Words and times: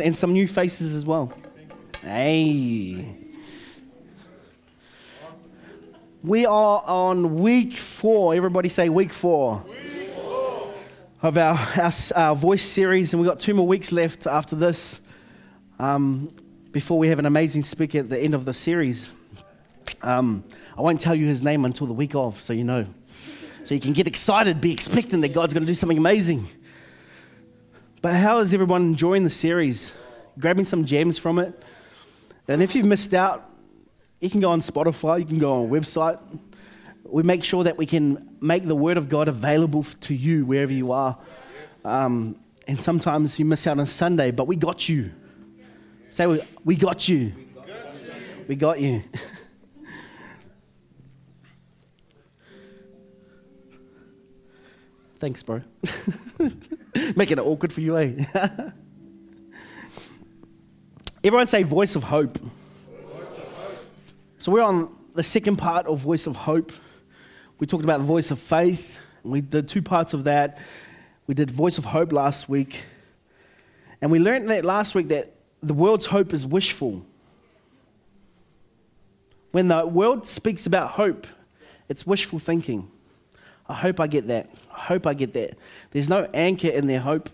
and 0.00 0.16
some 0.16 0.32
new 0.32 0.46
faces 0.46 0.94
as 0.94 1.04
well. 1.04 1.32
Hey. 2.02 3.16
We 6.22 6.44
are 6.44 6.82
on 6.84 7.36
week 7.36 7.74
four. 7.74 8.34
Everybody 8.34 8.68
say 8.68 8.88
week 8.88 9.12
four. 9.12 9.64
Of 11.22 11.38
our, 11.38 11.58
our, 11.76 11.92
our, 12.14 12.36
voice 12.36 12.62
series, 12.62 13.12
and 13.12 13.20
we've 13.20 13.28
got 13.28 13.40
two 13.40 13.54
more 13.54 13.66
weeks 13.66 13.90
left 13.90 14.26
after 14.26 14.54
this 14.54 15.00
um, 15.78 16.30
before 16.72 16.98
we 16.98 17.08
have 17.08 17.18
an 17.18 17.26
amazing 17.26 17.62
speaker 17.62 17.98
at 17.98 18.08
the 18.08 18.18
end 18.18 18.34
of 18.34 18.44
the 18.44 18.52
series. 18.52 19.10
Um, 20.02 20.44
I 20.76 20.82
won't 20.82 21.00
tell 21.00 21.14
you 21.14 21.26
his 21.26 21.42
name 21.42 21.64
until 21.64 21.86
the 21.86 21.92
week 21.92 22.14
of, 22.14 22.40
so 22.40 22.52
you 22.52 22.64
know. 22.64 22.86
So 23.64 23.74
you 23.74 23.80
can 23.80 23.92
get 23.92 24.06
excited, 24.06 24.60
be 24.60 24.72
expecting 24.72 25.20
that 25.22 25.32
God's 25.32 25.52
going 25.52 25.64
to 25.64 25.66
do 25.66 25.74
something 25.74 25.98
amazing. 25.98 26.48
But 28.06 28.14
how 28.14 28.38
is 28.38 28.54
everyone 28.54 28.82
enjoying 28.82 29.24
the 29.24 29.30
series? 29.30 29.92
Grabbing 30.38 30.64
some 30.64 30.84
gems 30.84 31.18
from 31.18 31.40
it? 31.40 31.60
And 32.46 32.62
if 32.62 32.76
you've 32.76 32.86
missed 32.86 33.14
out, 33.14 33.50
you 34.20 34.30
can 34.30 34.38
go 34.38 34.50
on 34.50 34.60
Spotify, 34.60 35.18
you 35.18 35.24
can 35.24 35.40
go 35.40 35.54
on 35.54 35.70
website. 35.70 36.20
We 37.02 37.24
make 37.24 37.42
sure 37.42 37.64
that 37.64 37.76
we 37.76 37.84
can 37.84 38.36
make 38.40 38.64
the 38.64 38.76
Word 38.76 38.96
of 38.96 39.08
God 39.08 39.26
available 39.26 39.82
to 40.02 40.14
you 40.14 40.46
wherever 40.46 40.72
you 40.72 40.92
are. 40.92 41.18
Um, 41.84 42.36
and 42.68 42.78
sometimes 42.78 43.40
you 43.40 43.44
miss 43.44 43.66
out 43.66 43.80
on 43.80 43.88
Sunday, 43.88 44.30
but 44.30 44.46
we 44.46 44.54
got 44.54 44.88
you. 44.88 45.10
Say, 46.10 46.28
we, 46.28 46.40
we 46.64 46.76
got 46.76 47.08
you. 47.08 47.32
We 48.46 48.54
got 48.54 48.80
you. 48.80 49.02
Thanks, 55.18 55.42
bro. 55.42 55.62
Making 57.16 57.38
it 57.38 57.40
awkward 57.40 57.72
for 57.72 57.80
you, 57.80 57.96
eh? 57.96 58.24
Everyone 61.24 61.46
say 61.46 61.62
voice 61.62 61.96
of 61.96 62.02
hope. 62.02 62.38
So 64.38 64.52
we're 64.52 64.62
on 64.62 64.94
the 65.14 65.22
second 65.22 65.56
part 65.56 65.86
of 65.86 66.00
voice 66.00 66.26
of 66.26 66.36
hope. 66.36 66.70
We 67.58 67.66
talked 67.66 67.84
about 67.84 68.00
the 68.00 68.06
voice 68.06 68.30
of 68.30 68.38
faith, 68.38 68.98
and 69.22 69.32
we 69.32 69.40
did 69.40 69.68
two 69.68 69.80
parts 69.80 70.12
of 70.12 70.24
that. 70.24 70.58
We 71.26 71.34
did 71.34 71.50
voice 71.50 71.78
of 71.78 71.86
hope 71.86 72.12
last 72.12 72.48
week. 72.48 72.84
And 74.02 74.10
we 74.10 74.18
learned 74.18 74.50
that 74.50 74.64
last 74.64 74.94
week 74.94 75.08
that 75.08 75.32
the 75.62 75.74
world's 75.74 76.06
hope 76.06 76.34
is 76.34 76.46
wishful. 76.46 77.04
When 79.52 79.68
the 79.68 79.86
world 79.86 80.28
speaks 80.28 80.66
about 80.66 80.90
hope, 80.90 81.26
it's 81.88 82.06
wishful 82.06 82.38
thinking. 82.38 82.90
I 83.68 83.74
hope 83.74 84.00
I 84.00 84.06
get 84.06 84.28
that. 84.28 84.50
I 84.74 84.80
hope 84.80 85.06
I 85.06 85.14
get 85.14 85.32
that. 85.34 85.56
There's 85.90 86.08
no 86.08 86.28
anchor 86.32 86.68
in 86.68 86.86
their 86.86 87.00
hope. 87.00 87.28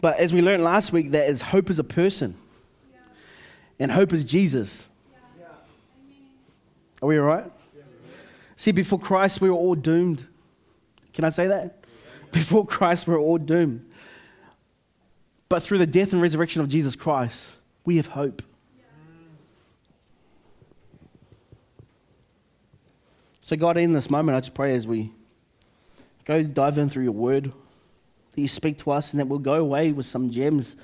But 0.00 0.18
as 0.18 0.32
we 0.32 0.42
learned 0.42 0.62
last 0.62 0.92
week, 0.92 1.12
that 1.12 1.28
is 1.28 1.42
hope 1.42 1.70
is 1.70 1.78
a 1.78 1.84
person. 1.84 2.36
And 3.78 3.90
hope 3.90 4.12
is 4.12 4.24
Jesus. 4.24 4.88
Are 7.02 7.06
we 7.06 7.18
all 7.18 7.24
right? 7.24 7.50
See, 8.56 8.72
before 8.72 8.98
Christ, 8.98 9.40
we 9.40 9.50
were 9.50 9.56
all 9.56 9.74
doomed. 9.74 10.26
Can 11.12 11.24
I 11.24 11.28
say 11.28 11.46
that? 11.46 11.84
Before 12.32 12.66
Christ, 12.66 13.06
we 13.06 13.14
were 13.14 13.20
all 13.20 13.38
doomed. 13.38 13.88
But 15.48 15.62
through 15.62 15.78
the 15.78 15.86
death 15.86 16.12
and 16.12 16.20
resurrection 16.20 16.60
of 16.60 16.68
Jesus 16.68 16.96
Christ, 16.96 17.54
we 17.84 17.96
have 17.96 18.08
hope. 18.08 18.42
So, 23.46 23.54
God, 23.54 23.76
in 23.76 23.92
this 23.92 24.10
moment, 24.10 24.34
I 24.34 24.40
just 24.40 24.54
pray 24.54 24.74
as 24.74 24.88
we 24.88 25.12
go 26.24 26.42
dive 26.42 26.78
in 26.78 26.88
through 26.88 27.04
your 27.04 27.12
word, 27.12 27.44
that 27.44 28.40
you 28.40 28.48
speak 28.48 28.76
to 28.78 28.90
us 28.90 29.12
and 29.12 29.20
that 29.20 29.26
we'll 29.26 29.38
go 29.38 29.54
away 29.54 29.92
with 29.92 30.04
some 30.04 30.30
gems, 30.32 30.74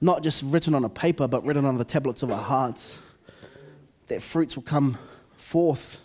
not 0.00 0.22
just 0.22 0.42
written 0.42 0.74
on 0.74 0.82
a 0.86 0.88
paper, 0.88 1.28
but 1.28 1.44
written 1.44 1.66
on 1.66 1.76
the 1.76 1.84
tablets 1.84 2.22
of 2.22 2.32
our 2.32 2.42
hearts. 2.42 2.98
That 4.06 4.22
fruits 4.22 4.56
will 4.56 4.62
come 4.62 4.96
forth 5.36 5.98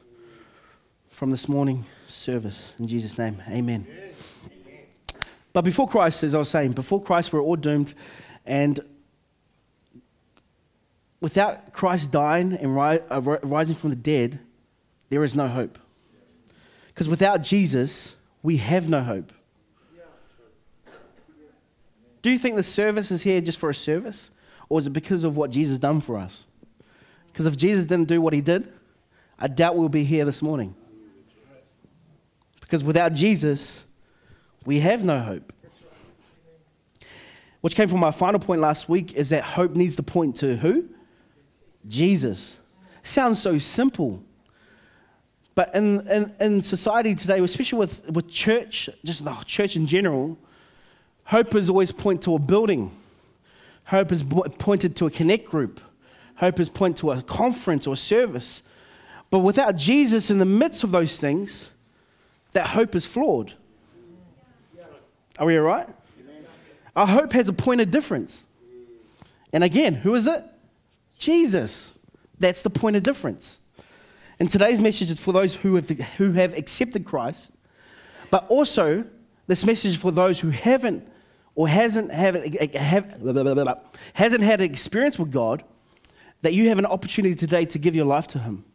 from 1.09 1.31
this 1.31 1.47
morning 1.47 1.85
service. 2.07 2.73
In 2.77 2.85
Jesus' 2.85 3.17
name, 3.17 3.41
amen. 3.47 3.87
But 5.53 5.61
before 5.61 5.87
Christ, 5.87 6.23
as 6.23 6.35
I 6.35 6.39
was 6.39 6.49
saying, 6.49 6.73
before 6.73 7.01
Christ, 7.01 7.31
we're 7.31 7.41
all 7.41 7.55
doomed. 7.55 7.93
And 8.45 8.81
without 11.21 11.71
Christ 11.71 12.11
dying 12.11 12.51
and 12.51 12.77
uh, 12.77 13.21
rising 13.43 13.77
from 13.77 13.91
the 13.91 13.95
dead, 13.95 14.41
there 15.13 15.23
is 15.23 15.35
no 15.35 15.47
hope. 15.47 15.77
Because 16.87 17.07
without 17.07 17.43
Jesus, 17.43 18.15
we 18.41 18.57
have 18.57 18.89
no 18.89 19.01
hope. 19.01 19.31
Do 22.23 22.31
you 22.31 22.39
think 22.39 22.55
the 22.55 22.63
service 22.63 23.11
is 23.11 23.21
here 23.21 23.39
just 23.39 23.59
for 23.59 23.69
a 23.69 23.75
service? 23.75 24.31
Or 24.69 24.79
is 24.79 24.87
it 24.87 24.89
because 24.89 25.23
of 25.23 25.37
what 25.37 25.51
Jesus 25.51 25.77
done 25.77 26.01
for 26.01 26.17
us? 26.17 26.47
Because 27.27 27.45
if 27.45 27.55
Jesus 27.55 27.85
didn't 27.85 28.07
do 28.07 28.21
what 28.21 28.33
he 28.33 28.41
did, 28.41 28.73
I 29.37 29.49
doubt 29.49 29.75
we'll 29.75 29.87
be 29.87 30.03
here 30.03 30.25
this 30.25 30.41
morning. 30.41 30.73
Because 32.59 32.83
without 32.83 33.13
Jesus, 33.13 33.85
we 34.65 34.79
have 34.79 35.05
no 35.05 35.19
hope. 35.19 35.53
Which 37.61 37.75
came 37.75 37.87
from 37.87 37.99
my 37.99 38.09
final 38.09 38.39
point 38.39 38.61
last 38.61 38.89
week 38.89 39.13
is 39.13 39.29
that 39.29 39.43
hope 39.43 39.75
needs 39.75 39.95
to 39.97 40.03
point 40.03 40.37
to 40.37 40.57
who? 40.57 40.89
Jesus. 41.87 42.57
Sounds 43.03 43.39
so 43.39 43.59
simple. 43.59 44.23
But 45.55 45.75
in, 45.75 46.07
in, 46.07 46.33
in 46.39 46.61
society 46.61 47.13
today, 47.15 47.39
especially 47.39 47.79
with, 47.79 48.09
with 48.09 48.27
church, 48.29 48.89
just 49.03 49.23
the 49.23 49.33
church 49.45 49.75
in 49.75 49.85
general, 49.85 50.37
hope 51.25 51.53
is 51.55 51.69
always 51.69 51.91
point 51.91 52.23
to 52.23 52.35
a 52.35 52.39
building. 52.39 52.91
Hope 53.85 54.11
is 54.11 54.23
pointed 54.23 54.95
to 54.97 55.05
a 55.05 55.11
connect 55.11 55.45
group. 55.45 55.79
Hope 56.35 56.59
is 56.59 56.69
point 56.69 56.97
to 56.97 57.11
a 57.11 57.21
conference 57.21 57.85
or 57.85 57.93
a 57.93 57.97
service. 57.97 58.63
But 59.29 59.39
without 59.39 59.75
Jesus 59.75 60.31
in 60.31 60.39
the 60.39 60.45
midst 60.45 60.83
of 60.83 60.91
those 60.91 61.19
things, 61.19 61.69
that 62.53 62.67
hope 62.67 62.95
is 62.95 63.05
flawed. 63.05 63.53
Are 65.37 65.45
we 65.45 65.57
all 65.57 65.63
right? 65.63 65.89
Our 66.95 67.07
hope 67.07 67.33
has 67.33 67.49
a 67.49 67.53
point 67.53 67.81
of 67.81 67.91
difference. 67.91 68.45
And 69.51 69.63
again, 69.63 69.95
who 69.95 70.13
is 70.15 70.27
it? 70.27 70.43
Jesus. 71.17 71.97
That's 72.39 72.61
the 72.61 72.69
point 72.69 72.95
of 72.95 73.03
difference. 73.03 73.59
And 74.43 74.49
today's 74.49 74.81
message 74.81 75.09
is 75.09 75.21
for 75.21 75.31
those 75.31 75.55
who 75.55 75.75
have, 75.75 75.89
who 76.17 76.33
have 76.33 76.57
accepted 76.57 77.05
Christ, 77.05 77.53
but 78.29 78.45
also 78.49 79.05
this 79.47 79.65
message 79.65 79.95
for 79.95 80.11
those 80.11 80.41
who 80.41 80.49
haven't 80.49 81.07
or 81.55 81.69
hasn't, 81.69 82.11
have, 82.11 82.43
have, 82.73 83.21
hasn't 84.15 84.43
had 84.43 84.59
an 84.59 84.69
experience 84.69 85.17
with 85.17 85.31
God, 85.31 85.63
that 86.41 86.53
you 86.53 86.67
have 86.67 86.77
an 86.77 86.85
opportunity 86.85 87.35
today 87.35 87.63
to 87.63 87.79
give 87.79 87.95
your 87.95 88.03
life 88.03 88.27
to 88.27 88.39
Him. 88.39 88.65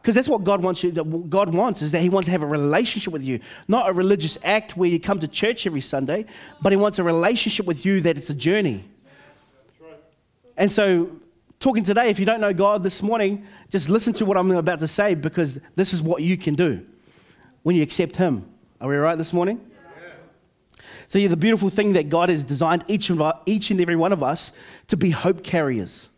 Because 0.00 0.14
that's 0.14 0.28
what 0.28 0.44
God 0.44 0.62
wants 0.62 0.84
you. 0.84 0.92
God 0.92 1.52
wants 1.52 1.82
is 1.82 1.90
that 1.90 2.02
He 2.02 2.08
wants 2.08 2.26
to 2.26 2.30
have 2.30 2.42
a 2.42 2.46
relationship 2.46 3.12
with 3.12 3.24
you, 3.24 3.40
not 3.66 3.90
a 3.90 3.92
religious 3.92 4.38
act 4.44 4.76
where 4.76 4.88
you 4.88 5.00
come 5.00 5.18
to 5.18 5.26
church 5.26 5.66
every 5.66 5.80
Sunday, 5.80 6.24
but 6.60 6.70
He 6.70 6.76
wants 6.76 7.00
a 7.00 7.02
relationship 7.02 7.66
with 7.66 7.84
you 7.84 8.00
that 8.02 8.16
it's 8.16 8.30
a 8.30 8.34
journey. 8.34 8.84
And 10.56 10.70
so 10.70 11.10
talking 11.62 11.84
today, 11.84 12.10
if 12.10 12.18
you 12.18 12.26
don't 12.26 12.40
know 12.40 12.52
God 12.52 12.82
this 12.82 13.02
morning, 13.02 13.46
just 13.70 13.88
listen 13.88 14.12
to 14.14 14.24
what 14.26 14.36
I'm 14.36 14.50
about 14.50 14.80
to 14.80 14.88
say 14.88 15.14
because 15.14 15.60
this 15.76 15.94
is 15.94 16.02
what 16.02 16.20
you 16.20 16.36
can 16.36 16.56
do 16.56 16.84
when 17.62 17.76
you 17.76 17.82
accept 17.82 18.16
Him. 18.16 18.44
Are 18.80 18.88
we 18.88 18.96
right 18.96 19.16
this 19.16 19.32
morning? 19.32 19.60
Yeah. 19.70 20.12
So, 21.06 21.20
yeah, 21.20 21.28
the 21.28 21.36
beautiful 21.36 21.70
thing 21.70 21.92
that 21.92 22.08
God 22.08 22.30
has 22.30 22.42
designed 22.42 22.84
each, 22.88 23.10
of 23.10 23.22
our, 23.22 23.40
each 23.46 23.70
and 23.70 23.80
every 23.80 23.94
one 23.94 24.12
of 24.12 24.24
us 24.24 24.50
to 24.88 24.96
be 24.96 25.10
hope 25.10 25.44
carriers. 25.44 26.08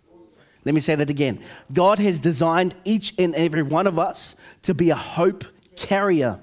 Let 0.64 0.74
me 0.74 0.80
say 0.80 0.94
that 0.94 1.10
again. 1.10 1.40
God 1.74 1.98
has 1.98 2.20
designed 2.20 2.74
each 2.86 3.12
and 3.18 3.34
every 3.34 3.62
one 3.62 3.86
of 3.86 3.98
us 3.98 4.36
to 4.62 4.72
be 4.72 4.88
a 4.88 4.96
hope 4.96 5.44
carrier. 5.76 6.40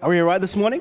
Are 0.00 0.08
we 0.08 0.18
all 0.18 0.26
right 0.26 0.40
this 0.40 0.56
morning? 0.56 0.80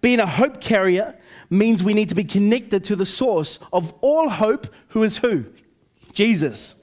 Being 0.00 0.20
a 0.20 0.26
hope 0.26 0.62
carrier 0.62 1.18
means 1.50 1.84
we 1.84 1.92
need 1.92 2.08
to 2.08 2.14
be 2.14 2.24
connected 2.24 2.82
to 2.84 2.96
the 2.96 3.04
source 3.04 3.58
of 3.74 3.92
all 4.00 4.30
hope, 4.30 4.74
who 4.88 5.02
is 5.02 5.18
who? 5.18 5.44
Jesus. 6.16 6.82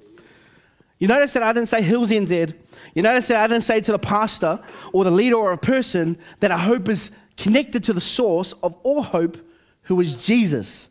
You 1.00 1.08
notice 1.08 1.34
that 1.34 1.44
I 1.44 1.52
didn't 1.52 1.68
say 1.68 1.82
Hills 1.82 2.12
NZ. 2.12 2.54
You 2.94 3.02
notice 3.02 3.28
that 3.28 3.38
I 3.38 3.48
didn't 3.48 3.64
say 3.64 3.82
to 3.82 3.92
the 3.92 4.00
pastor 4.00 4.60
or 4.94 5.04
the 5.04 5.12
leader 5.12 5.36
or 5.36 5.52
a 5.52 5.58
person 5.58 6.18
that 6.40 6.52
our 6.52 6.58
hope 6.58 6.88
is 6.88 7.12
connected 7.36 7.84
to 7.86 7.94
the 7.94 8.00
source 8.00 8.54
of 8.64 8.76
all 8.84 9.02
hope, 9.02 9.38
who 9.84 10.00
is 10.00 10.26
Jesus. 10.26 10.90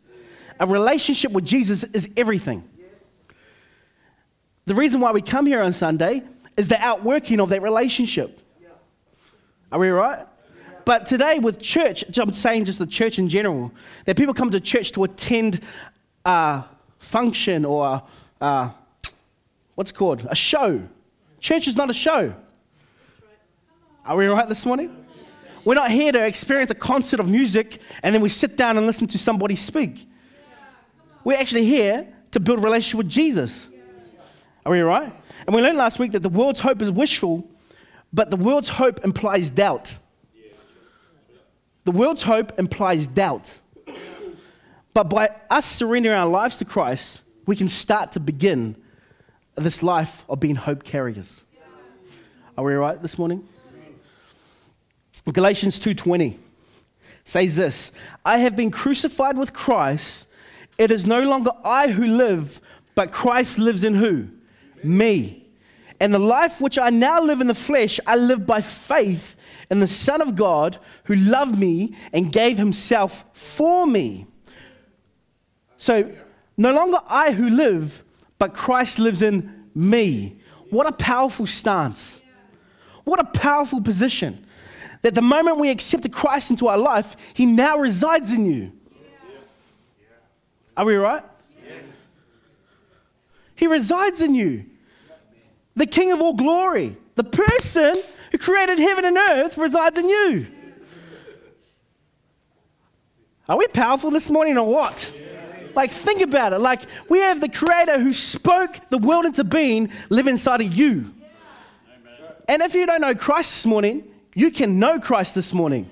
A 0.59 0.67
relationship 0.67 1.31
with 1.31 1.45
Jesus 1.45 1.83
is 1.85 2.13
everything. 2.17 2.67
The 4.65 4.75
reason 4.75 4.99
why 4.99 5.11
we 5.11 5.21
come 5.21 5.45
here 5.45 5.61
on 5.61 5.71
Sunday 5.73 6.21
is 6.57 6.67
the 6.67 6.79
outworking 6.79 7.39
of 7.39 7.49
that 7.49 7.61
relationship. 7.61 8.39
Are 9.71 9.79
we 9.79 9.87
right? 9.87 10.27
But 10.85 11.05
today, 11.05 11.39
with 11.39 11.59
church, 11.59 12.03
I'm 12.17 12.33
saying 12.33 12.65
just 12.65 12.77
the 12.77 12.85
church 12.85 13.17
in 13.17 13.29
general, 13.29 13.71
that 14.05 14.17
people 14.17 14.33
come 14.33 14.51
to 14.51 14.59
church 14.59 14.91
to 14.91 15.05
attend 15.05 15.61
a 16.25 16.65
function 16.99 17.65
or 17.65 18.03
uh, 18.43 18.69
what's 19.75 19.93
called? 19.93 20.27
A 20.29 20.35
show. 20.35 20.81
Church 21.39 21.65
is 21.67 21.77
not 21.77 21.89
a 21.89 21.93
show. 21.93 22.35
Are 24.05 24.17
we 24.17 24.25
right 24.25 24.47
this 24.49 24.65
morning? 24.65 25.05
We're 25.63 25.75
not 25.75 25.91
here 25.91 26.11
to 26.11 26.25
experience 26.25 26.69
a 26.69 26.75
concert 26.75 27.21
of 27.21 27.29
music 27.29 27.79
and 28.03 28.13
then 28.13 28.21
we 28.21 28.27
sit 28.27 28.57
down 28.57 28.77
and 28.77 28.85
listen 28.85 29.07
to 29.07 29.17
somebody 29.17 29.55
speak. 29.55 30.05
We're 31.23 31.37
actually 31.37 31.63
here 31.63 32.05
to 32.31 32.39
build 32.41 32.59
a 32.59 32.61
relationship 32.61 32.97
with 32.97 33.09
Jesus. 33.09 33.69
Are 34.65 34.73
we 34.73 34.81
right? 34.81 35.13
And 35.47 35.55
we 35.55 35.61
learned 35.61 35.77
last 35.77 35.97
week 35.97 36.11
that 36.11 36.21
the 36.21 36.29
world's 36.29 36.59
hope 36.59 36.81
is 36.81 36.91
wishful, 36.91 37.49
but 38.11 38.29
the 38.29 38.35
world's 38.35 38.67
hope 38.67 39.05
implies 39.05 39.49
doubt. 39.49 39.97
The 41.85 41.91
world's 41.91 42.23
hope 42.23 42.59
implies 42.59 43.07
doubt. 43.07 43.59
But 44.93 45.05
by 45.05 45.31
us 45.49 45.65
surrendering 45.65 46.15
our 46.15 46.27
lives 46.27 46.57
to 46.57 46.65
Christ, 46.65 47.22
we 47.45 47.55
can 47.55 47.69
start 47.69 48.11
to 48.13 48.19
begin 48.19 48.75
this 49.55 49.83
life 49.83 50.23
of 50.29 50.39
being 50.39 50.55
hope 50.55 50.83
carriers. 50.83 51.41
Are 52.57 52.63
we 52.63 52.73
right 52.73 53.01
this 53.01 53.17
morning? 53.17 53.47
Galatians 55.31 55.79
2:20 55.79 56.37
says 57.23 57.55
this, 57.55 57.93
I 58.25 58.39
have 58.39 58.55
been 58.55 58.71
crucified 58.71 59.37
with 59.37 59.53
Christ. 59.53 60.27
It 60.77 60.91
is 60.91 61.05
no 61.05 61.21
longer 61.21 61.51
I 61.63 61.89
who 61.89 62.05
live, 62.05 62.59
but 62.95 63.11
Christ 63.11 63.57
lives 63.57 63.83
in 63.83 63.95
who? 63.95 64.27
Me. 64.83 65.47
And 65.99 66.13
the 66.13 66.19
life 66.19 66.59
which 66.59 66.77
I 66.77 66.89
now 66.89 67.21
live 67.21 67.39
in 67.39 67.47
the 67.47 67.55
flesh, 67.55 67.99
I 68.05 68.17
live 68.17 68.45
by 68.45 68.59
faith 68.59 69.37
in 69.69 69.79
the 69.79 69.87
Son 69.87 70.21
of 70.21 70.35
God 70.35 70.77
who 71.05 71.15
loved 71.15 71.57
me 71.57 71.95
and 72.11 72.33
gave 72.33 72.57
himself 72.57 73.23
for 73.31 73.87
me. 73.87 74.25
So, 75.77 76.11
no 76.57 76.73
longer 76.73 76.99
I 77.07 77.31
who 77.31 77.49
live, 77.49 78.03
but 78.37 78.53
Christ 78.53 78.99
lives 78.99 79.21
in 79.21 79.67
me. 79.73 80.37
What 80.69 80.87
a 80.87 80.91
powerful 80.91 81.47
stance. 81.47 82.21
What 83.03 83.19
a 83.19 83.25
powerful 83.25 83.81
position. 83.81 84.45
That 85.01 85.15
the 85.15 85.21
moment 85.21 85.57
we 85.57 85.69
accepted 85.69 86.13
Christ 86.13 86.49
into 86.49 86.67
our 86.67 86.77
life, 86.77 87.17
he 87.33 87.45
now 87.45 87.77
resides 87.77 88.31
in 88.31 88.45
you. 88.45 88.71
Are 90.75 90.85
we 90.85 90.95
right? 90.95 91.23
Yes. 91.67 91.83
He 93.55 93.67
resides 93.67 94.21
in 94.21 94.33
you. 94.33 94.65
The 95.75 95.85
King 95.85 96.11
of 96.11 96.21
all 96.21 96.33
glory, 96.33 96.95
the 97.15 97.23
person 97.23 97.95
who 98.31 98.37
created 98.37 98.79
heaven 98.79 99.05
and 99.05 99.17
earth, 99.17 99.57
resides 99.57 99.97
in 99.97 100.07
you. 100.09 100.47
Are 103.49 103.57
we 103.57 103.67
powerful 103.67 104.09
this 104.09 104.29
morning 104.29 104.57
or 104.57 104.65
what? 104.65 105.11
Like, 105.75 105.91
think 105.91 106.21
about 106.21 106.53
it. 106.53 106.59
Like, 106.59 106.81
we 107.09 107.19
have 107.19 107.41
the 107.41 107.49
Creator 107.49 107.99
who 107.99 108.13
spoke 108.13 108.77
the 108.89 108.97
world 108.97 109.25
into 109.25 109.43
being 109.43 109.91
live 110.09 110.27
inside 110.27 110.61
of 110.61 110.71
you. 110.71 111.13
And 112.47 112.61
if 112.61 112.73
you 112.75 112.85
don't 112.85 113.01
know 113.01 113.15
Christ 113.15 113.51
this 113.51 113.65
morning, 113.65 114.03
you 114.35 114.51
can 114.51 114.79
know 114.79 114.99
Christ 114.99 115.33
this 115.35 115.53
morning. 115.53 115.89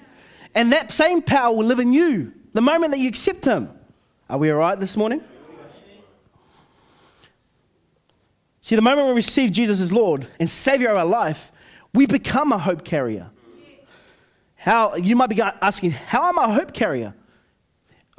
And 0.54 0.72
that 0.74 0.92
same 0.92 1.22
power 1.22 1.56
will 1.56 1.66
live 1.66 1.80
in 1.80 1.94
you 1.94 2.34
the 2.54 2.62
moment 2.62 2.92
that 2.92 3.00
you 3.00 3.08
accept 3.08 3.46
Him. 3.46 3.70
Are 4.30 4.38
we 4.38 4.52
all 4.52 4.58
right 4.58 4.80
this 4.80 4.96
morning? 4.98 5.22
See, 8.62 8.76
the 8.76 8.82
moment 8.82 9.08
we 9.08 9.14
receive 9.14 9.52
Jesus 9.52 9.82
as 9.82 9.92
Lord 9.92 10.28
and 10.40 10.50
Savior 10.50 10.90
of 10.90 10.98
our 10.98 11.06
life, 11.06 11.52
we 11.94 12.06
become 12.06 12.52
a 12.52 12.58
hope 12.58 12.84
carrier. 12.86 13.30
How 14.56 14.96
you 14.96 15.16
might 15.16 15.30
be 15.30 15.42
asking, 15.42 15.92
how 15.92 16.30
am 16.30 16.38
I 16.38 16.46
a 16.46 16.54
hope 16.54 16.74
carrier? 16.74 17.16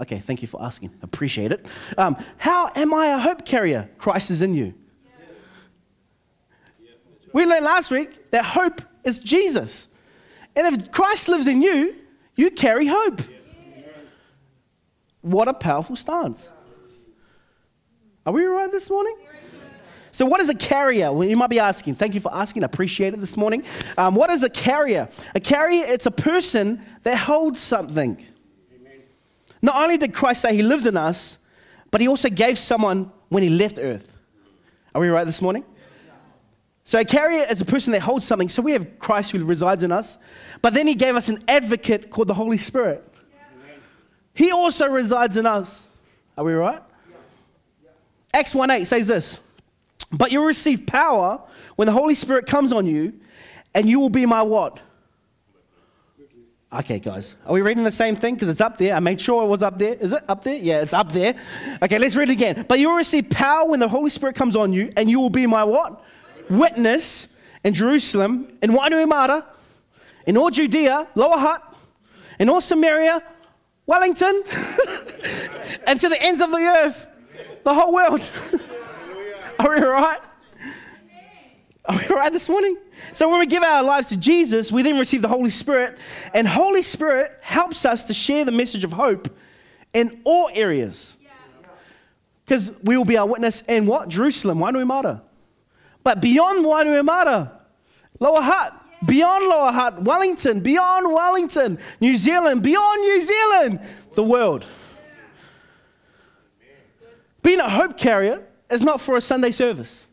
Okay, 0.01 0.19
thank 0.19 0.43
you 0.43 0.49
for 0.49 0.63
asking. 0.63 0.91
Appreciate 1.03 1.53
it. 1.53 1.65
Um, 1.97 2.17
how 2.37 2.71
am 2.75 2.93
I 2.95 3.09
a 3.09 3.19
hope 3.19 3.45
carrier? 3.45 3.89
Christ 3.99 4.31
is 4.31 4.43
in 4.43 4.55
you. 4.55 4.75
We 7.33 7.47
learned 7.47 7.65
last 7.65 7.91
week 7.91 8.31
that 8.31 8.45
hope 8.45 8.83
is 9.05 9.19
Jesus. 9.19 9.89
And 10.55 10.67
if 10.67 10.93
Christ 10.93 11.29
lives 11.29 11.47
in 11.47 11.63
you, 11.63 11.95
you 12.37 12.51
carry 12.51 12.87
hope. 12.87 13.23
What 15.21 15.49
a 15.49 15.55
powerful 15.55 15.97
stance. 15.97 16.51
Are 18.27 18.33
we 18.33 18.45
all 18.47 18.53
right 18.53 18.71
this 18.71 18.91
morning? 18.91 19.17
So, 20.11 20.27
what 20.27 20.41
is 20.41 20.51
a 20.51 20.55
carrier? 20.55 21.11
Well, 21.11 21.27
you 21.27 21.37
might 21.37 21.49
be 21.49 21.59
asking. 21.59 21.95
Thank 21.95 22.15
you 22.15 22.21
for 22.21 22.33
asking. 22.35 22.65
I 22.65 22.67
appreciate 22.67 23.15
it 23.15 23.21
this 23.21 23.37
morning. 23.37 23.65
Um, 23.97 24.15
what 24.15 24.31
is 24.31 24.43
a 24.43 24.51
carrier? 24.51 25.09
A 25.35 25.41
carrier, 25.41 25.87
it's 25.87 26.05
a 26.05 26.11
person 26.11 26.85
that 27.03 27.17
holds 27.17 27.61
something. 27.61 28.23
Not 29.63 29.77
only 29.77 29.97
did 29.97 30.13
Christ 30.13 30.43
say 30.43 30.55
he 30.55 30.63
lives 30.63 30.87
in 30.87 30.97
us, 30.97 31.39
but 31.93 32.01
he 32.01 32.09
also 32.09 32.29
gave 32.29 32.59
someone 32.59 33.13
when 33.29 33.45
he 33.45 33.49
left 33.49 33.79
earth. 33.79 34.13
Are 34.95 35.01
we 35.01 35.09
right 35.09 35.25
this 35.25 35.41
morning? 35.41 35.65
So, 36.85 36.99
a 36.99 37.05
carrier 37.05 37.47
is 37.49 37.61
a 37.61 37.65
person 37.65 37.93
that 37.93 38.01
holds 38.01 38.27
something. 38.27 38.49
So, 38.49 38.61
we 38.61 38.73
have 38.73 38.99
Christ 38.99 39.31
who 39.31 39.45
resides 39.45 39.85
in 39.85 39.93
us, 39.93 40.19
but 40.61 40.75
then 40.75 40.89
he 40.89 40.97
gave 40.97 41.15
us 41.15 41.29
an 41.29 41.43
advocate 41.47 42.11
called 42.11 42.27
the 42.27 42.35
Holy 42.35 42.59
Spirit. 42.59 43.09
He 44.35 44.51
also 44.51 44.89
resides 44.89 45.37
in 45.37 45.47
us. 45.47 45.87
Are 46.37 46.45
we 46.45 46.53
right? 46.53 46.83
Acts 48.35 48.55
1 48.55 48.71
8 48.71 48.85
says 48.85 49.07
this. 49.07 49.39
But 50.11 50.33
you'll 50.33 50.45
receive 50.45 50.87
power 50.87 51.41
when 51.77 51.87
the 51.87 51.93
Holy 51.93 52.15
Spirit 52.15 52.47
comes 52.47 52.73
on 52.73 52.87
you, 52.87 53.13
and 53.75 53.89
you 53.89 54.01
will 54.01 54.11
be 54.11 54.27
my 54.27 54.43
what? 54.43 54.81
Okay, 56.75 57.01
guys. 57.01 57.35
Are 57.45 57.53
we 57.53 57.61
reading 57.61 57.85
the 57.85 57.91
same 57.91 58.17
thing? 58.17 58.33
Because 58.33 58.49
it's 58.49 58.63
up 58.63 58.79
there. 58.79 58.95
I 58.95 59.01
made 59.01 59.21
sure 59.21 59.45
it 59.45 59.47
was 59.47 59.63
up 59.63 59.79
there. 59.79 59.93
Is 59.95 60.15
it 60.15 60.25
up 60.27 60.43
there? 60.43 60.57
Yeah, 60.57 60.81
it's 60.81 60.95
up 60.95 61.13
there. 61.13 61.35
Okay, 61.83 61.99
let's 61.99 62.17
read 62.17 62.31
it 62.31 62.33
again. 62.33 62.65
But 62.67 62.79
you'll 62.79 62.95
receive 62.95 63.29
power 63.29 63.69
when 63.69 63.79
the 63.79 63.89
Holy 63.89 64.09
Spirit 64.09 64.37
comes 64.37 64.57
on 64.57 64.73
you, 64.73 64.91
and 64.97 65.11
you 65.11 65.21
will 65.21 65.29
be 65.29 65.47
my 65.47 65.65
what? 65.65 66.03
Witness 66.49 67.37
in 67.63 67.75
Jerusalem, 67.75 68.57
in 68.63 68.71
Wainuiomata, 68.71 69.45
in 70.27 70.39
all 70.39 70.51
Judea, 70.51 71.09
Lower 71.15 71.37
Hutt, 71.37 71.77
in 72.39 72.49
all 72.49 72.63
Samaria, 72.63 73.23
Wellington, 73.85 74.43
and 75.87 76.01
to 76.01 76.09
the 76.09 76.17
ends 76.23 76.41
of 76.41 76.53
the 76.53 76.57
earth, 76.57 77.07
the 77.65 77.75
whole 77.75 77.93
world. 77.93 78.31
Are 79.59 79.69
we 79.69 79.77
all 79.77 79.91
right? 79.91 80.21
Oh, 81.85 81.95
Are 81.95 81.99
we 82.09 82.15
right 82.15 82.33
this 82.33 82.49
morning? 82.49 82.77
So 83.13 83.29
when 83.29 83.41
we 83.41 83.47
give 83.47 83.63
our 83.63 83.83
lives 83.83 84.09
to 84.09 84.17
Jesus, 84.17 84.71
we 84.71 84.83
then 84.83 84.99
receive 84.99 85.23
the 85.23 85.29
Holy 85.29 85.51
Spirit, 85.51 85.99
and 86.35 86.47
Holy 86.47 86.83
Spirit 86.83 87.39
helps 87.41 87.85
us 87.85 88.05
to 88.05 88.15
share 88.15 88.45
the 88.45 88.53
message 88.53 88.85
of 88.85 88.93
hope 88.93 89.29
in 89.93 90.21
all 90.25 90.51
areas. 90.53 91.17
Because 92.45 92.77
we 92.83 92.97
will 92.97 93.05
be 93.05 93.17
our 93.17 93.27
witness 93.27 93.63
in 93.63 93.87
what? 93.87 94.09
Jerusalem, 94.09 94.59
Wainuiomata. 94.59 95.23
But 96.05 96.21
beyond 96.21 96.65
Wainuiomata, 96.65 97.53
Lower 98.19 98.43
Hutt, 98.43 98.75
beyond 99.07 99.47
Lower 99.49 99.73
Hutt, 99.73 100.03
Wellington, 100.03 100.61
beyond 100.61 101.13
Wellington, 101.13 101.79
New 102.01 102.17
Zealand, 102.17 102.63
beyond 102.63 103.01
New 103.01 103.23
Zealand, 103.23 103.81
the 104.15 104.23
world. 104.23 104.67
Being 107.43 107.61
a 107.61 107.69
hope 107.69 107.99
carrier 107.99 108.43
is 108.71 108.83
not 108.83 109.01
for 109.01 109.17
a 109.17 109.21
Sunday 109.21 109.51
service, 109.51 110.07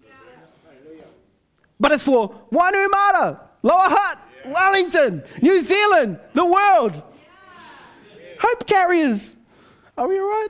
but 1.79 1.91
it's 1.91 2.03
for 2.03 2.29
Wainuiomata, 2.51 3.39
Lower 3.63 3.89
Hutt, 3.89 4.19
Wellington, 4.45 5.23
New 5.41 5.61
Zealand, 5.61 6.19
the 6.33 6.45
world. 6.45 7.01
Hope 8.39 8.67
carriers. 8.67 9.35
Are 9.97 10.07
we 10.07 10.17
all 10.17 10.27
right? 10.27 10.47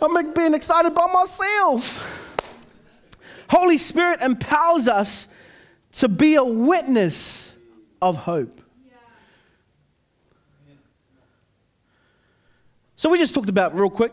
I'm 0.00 0.32
being 0.32 0.54
excited 0.54 0.94
by 0.94 1.06
myself. 1.12 2.22
Holy 3.48 3.78
Spirit 3.78 4.20
empowers 4.20 4.88
us 4.88 5.28
to 5.92 6.08
be 6.08 6.34
a 6.34 6.44
witness 6.44 7.54
of 8.02 8.16
hope. 8.16 8.60
So, 12.98 13.10
we 13.10 13.18
just 13.18 13.34
talked 13.34 13.50
about 13.50 13.78
real 13.78 13.90
quick 13.90 14.12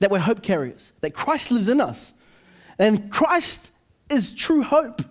that 0.00 0.10
we're 0.10 0.18
hope 0.18 0.42
carriers, 0.42 0.92
that 1.00 1.14
Christ 1.14 1.50
lives 1.50 1.68
in 1.68 1.80
us. 1.80 2.12
And 2.78 3.10
Christ 3.10 3.70
is 4.10 4.32
true 4.32 4.62
hope. 4.62 5.02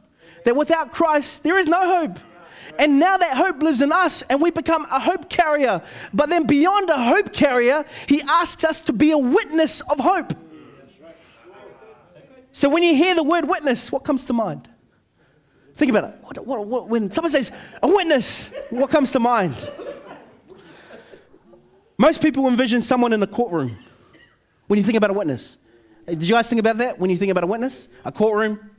That 0.45 0.55
without 0.55 0.91
Christ, 0.91 1.43
there 1.43 1.57
is 1.57 1.67
no 1.67 1.99
hope. 1.99 2.19
And 2.79 2.99
now 2.99 3.17
that 3.17 3.37
hope 3.37 3.61
lives 3.61 3.81
in 3.81 3.91
us 3.91 4.21
and 4.23 4.41
we 4.41 4.51
become 4.51 4.85
a 4.89 4.99
hope 4.99 5.29
carrier. 5.29 5.81
But 6.13 6.29
then 6.29 6.45
beyond 6.45 6.89
a 6.89 7.01
hope 7.01 7.33
carrier, 7.33 7.85
he 8.07 8.21
asks 8.21 8.63
us 8.63 8.81
to 8.83 8.93
be 8.93 9.11
a 9.11 9.17
witness 9.17 9.81
of 9.81 9.99
hope. 9.99 10.33
So 12.51 12.69
when 12.69 12.83
you 12.83 12.95
hear 12.95 13.15
the 13.15 13.23
word 13.23 13.49
witness, 13.49 13.91
what 13.91 14.03
comes 14.03 14.25
to 14.25 14.33
mind? 14.33 14.69
Think 15.75 15.89
about 15.89 16.05
it. 16.05 16.15
What, 16.21 16.47
what, 16.47 16.67
what, 16.67 16.89
when 16.89 17.11
someone 17.11 17.31
says 17.31 17.51
a 17.83 17.87
witness, 17.87 18.49
what 18.69 18.89
comes 18.89 19.11
to 19.11 19.19
mind? 19.19 19.69
Most 21.97 22.21
people 22.21 22.47
envision 22.47 22.81
someone 22.81 23.13
in 23.13 23.21
a 23.23 23.27
courtroom 23.27 23.77
when 24.67 24.77
you 24.77 24.83
think 24.83 24.97
about 24.97 25.09
a 25.09 25.13
witness. 25.13 25.57
Did 26.07 26.23
you 26.23 26.35
guys 26.35 26.47
think 26.49 26.59
about 26.59 26.77
that 26.77 26.99
when 26.99 27.09
you 27.09 27.17
think 27.17 27.31
about 27.31 27.43
a 27.43 27.47
witness? 27.47 27.89
A 28.05 28.11
courtroom? 28.11 28.71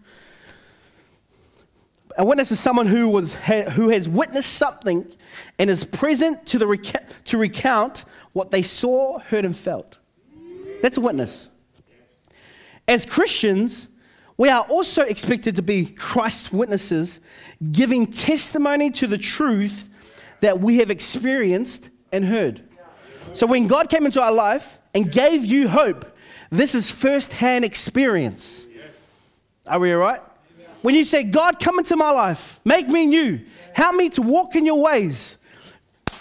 A 2.19 2.25
witness 2.25 2.51
is 2.51 2.59
someone 2.59 2.87
who, 2.87 3.09
was, 3.09 3.35
who 3.35 3.91
has 3.91 4.09
witnessed 4.09 4.55
something 4.55 5.07
and 5.59 5.69
is 5.69 5.85
present 5.85 6.47
to, 6.47 6.59
the 6.59 7.03
to 7.27 7.39
recount 7.39 8.05
what 8.33 8.51
they 8.51 8.63
saw, 8.63 9.19
heard, 9.19 9.45
and 9.45 9.57
felt. 9.57 9.99
That's 10.83 10.97
a 10.97 11.01
witness. 11.01 11.51
As 12.89 13.05
Christians, 13.05 13.89
we 14.37 14.49
are 14.49 14.63
also 14.63 15.03
expected 15.03 15.57
to 15.57 15.63
be 15.63 15.87
Christ's 15.87 16.53
witnesses, 16.53 17.21
giving 17.73 18.07
testimony 18.07 18.91
to 18.93 19.07
the 19.07 19.19
truth 19.19 19.89
that 20.41 20.61
we 20.61 20.79
have 20.79 20.91
experienced 20.91 21.91
and 22.13 22.25
heard. 22.25 22.63
So 23.33 23.47
when 23.47 23.67
God 23.67 23.91
came 23.91 24.07
into 24.07 24.23
our 24.23 24.33
life 24.33 24.79
and 24.95 25.11
gave 25.11 25.45
you 25.45 25.69
hope, 25.69 26.17
this 26.51 26.75
is 26.75 26.91
first-hand 26.91 27.65
experience. 27.65 28.67
Are 29.67 29.81
we 29.81 29.93
all 29.93 29.99
right? 29.99 30.23
When 30.87 30.95
you 30.95 31.05
say, 31.05 31.25
God, 31.25 31.59
come 31.59 31.81
into 31.81 31.97
my 31.97 32.13
life, 32.13 32.61
make 32.65 32.89
me 32.89 33.07
new, 33.07 33.41
help 33.73 33.97
me 33.97 34.09
to 34.11 34.23
walk 34.23 34.55
in 34.55 34.65
your 34.65 34.81
ways. 34.81 35.37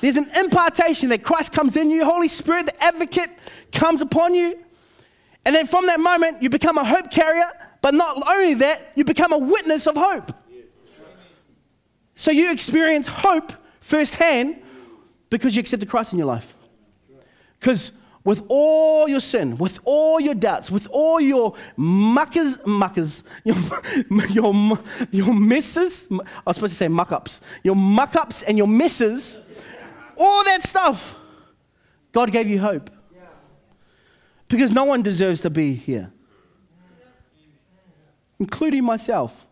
There's 0.01 0.17
an 0.17 0.27
impartation 0.35 1.09
that 1.09 1.21
Christ 1.21 1.53
comes 1.53 1.77
in 1.77 1.91
you, 1.91 2.03
Holy 2.03 2.27
Spirit, 2.27 2.65
the 2.65 2.83
advocate 2.83 3.29
comes 3.71 4.01
upon 4.01 4.33
you. 4.33 4.57
And 5.45 5.55
then 5.55 5.67
from 5.67 5.85
that 5.85 5.99
moment, 5.99 6.41
you 6.41 6.49
become 6.49 6.79
a 6.79 6.83
hope 6.83 7.11
carrier, 7.11 7.47
but 7.83 7.93
not 7.93 8.27
only 8.27 8.55
that, 8.55 8.91
you 8.95 9.03
become 9.03 9.33
a 9.33 9.37
witness 9.37 9.85
of 9.85 9.97
hope. 9.97 10.31
So 12.15 12.31
you 12.31 12.51
experience 12.51 13.05
hope 13.05 13.53
firsthand 13.81 14.63
because 15.29 15.55
you 15.55 15.59
accepted 15.59 15.87
Christ 15.87 16.11
in 16.11 16.17
your 16.17 16.27
life. 16.27 16.55
Because 17.59 17.91
with 18.25 18.43
all 18.49 19.07
your 19.07 19.19
sin, 19.19 19.55
with 19.57 19.79
all 19.85 20.19
your 20.19 20.33
doubts, 20.33 20.71
with 20.71 20.87
all 20.91 21.21
your 21.21 21.55
muckers, 21.77 22.65
muckers, 22.65 23.23
your, 23.43 23.55
your, 24.29 24.79
your 25.11 25.33
messes, 25.33 26.07
I 26.11 26.15
was 26.47 26.55
supposed 26.57 26.73
to 26.73 26.77
say 26.77 26.87
muck 26.87 27.11
ups, 27.11 27.41
your 27.63 27.75
muck 27.75 28.15
ups 28.15 28.41
and 28.41 28.57
your 28.57 28.67
messes, 28.67 29.37
all 30.17 30.43
that 30.43 30.63
stuff, 30.63 31.15
God 32.11 32.31
gave 32.31 32.47
you 32.47 32.59
hope. 32.59 32.89
Because 34.47 34.71
no 34.71 34.85
one 34.85 35.01
deserves 35.01 35.41
to 35.41 35.49
be 35.49 35.73
here, 35.73 36.11
including 38.39 38.83
myself. 38.83 39.45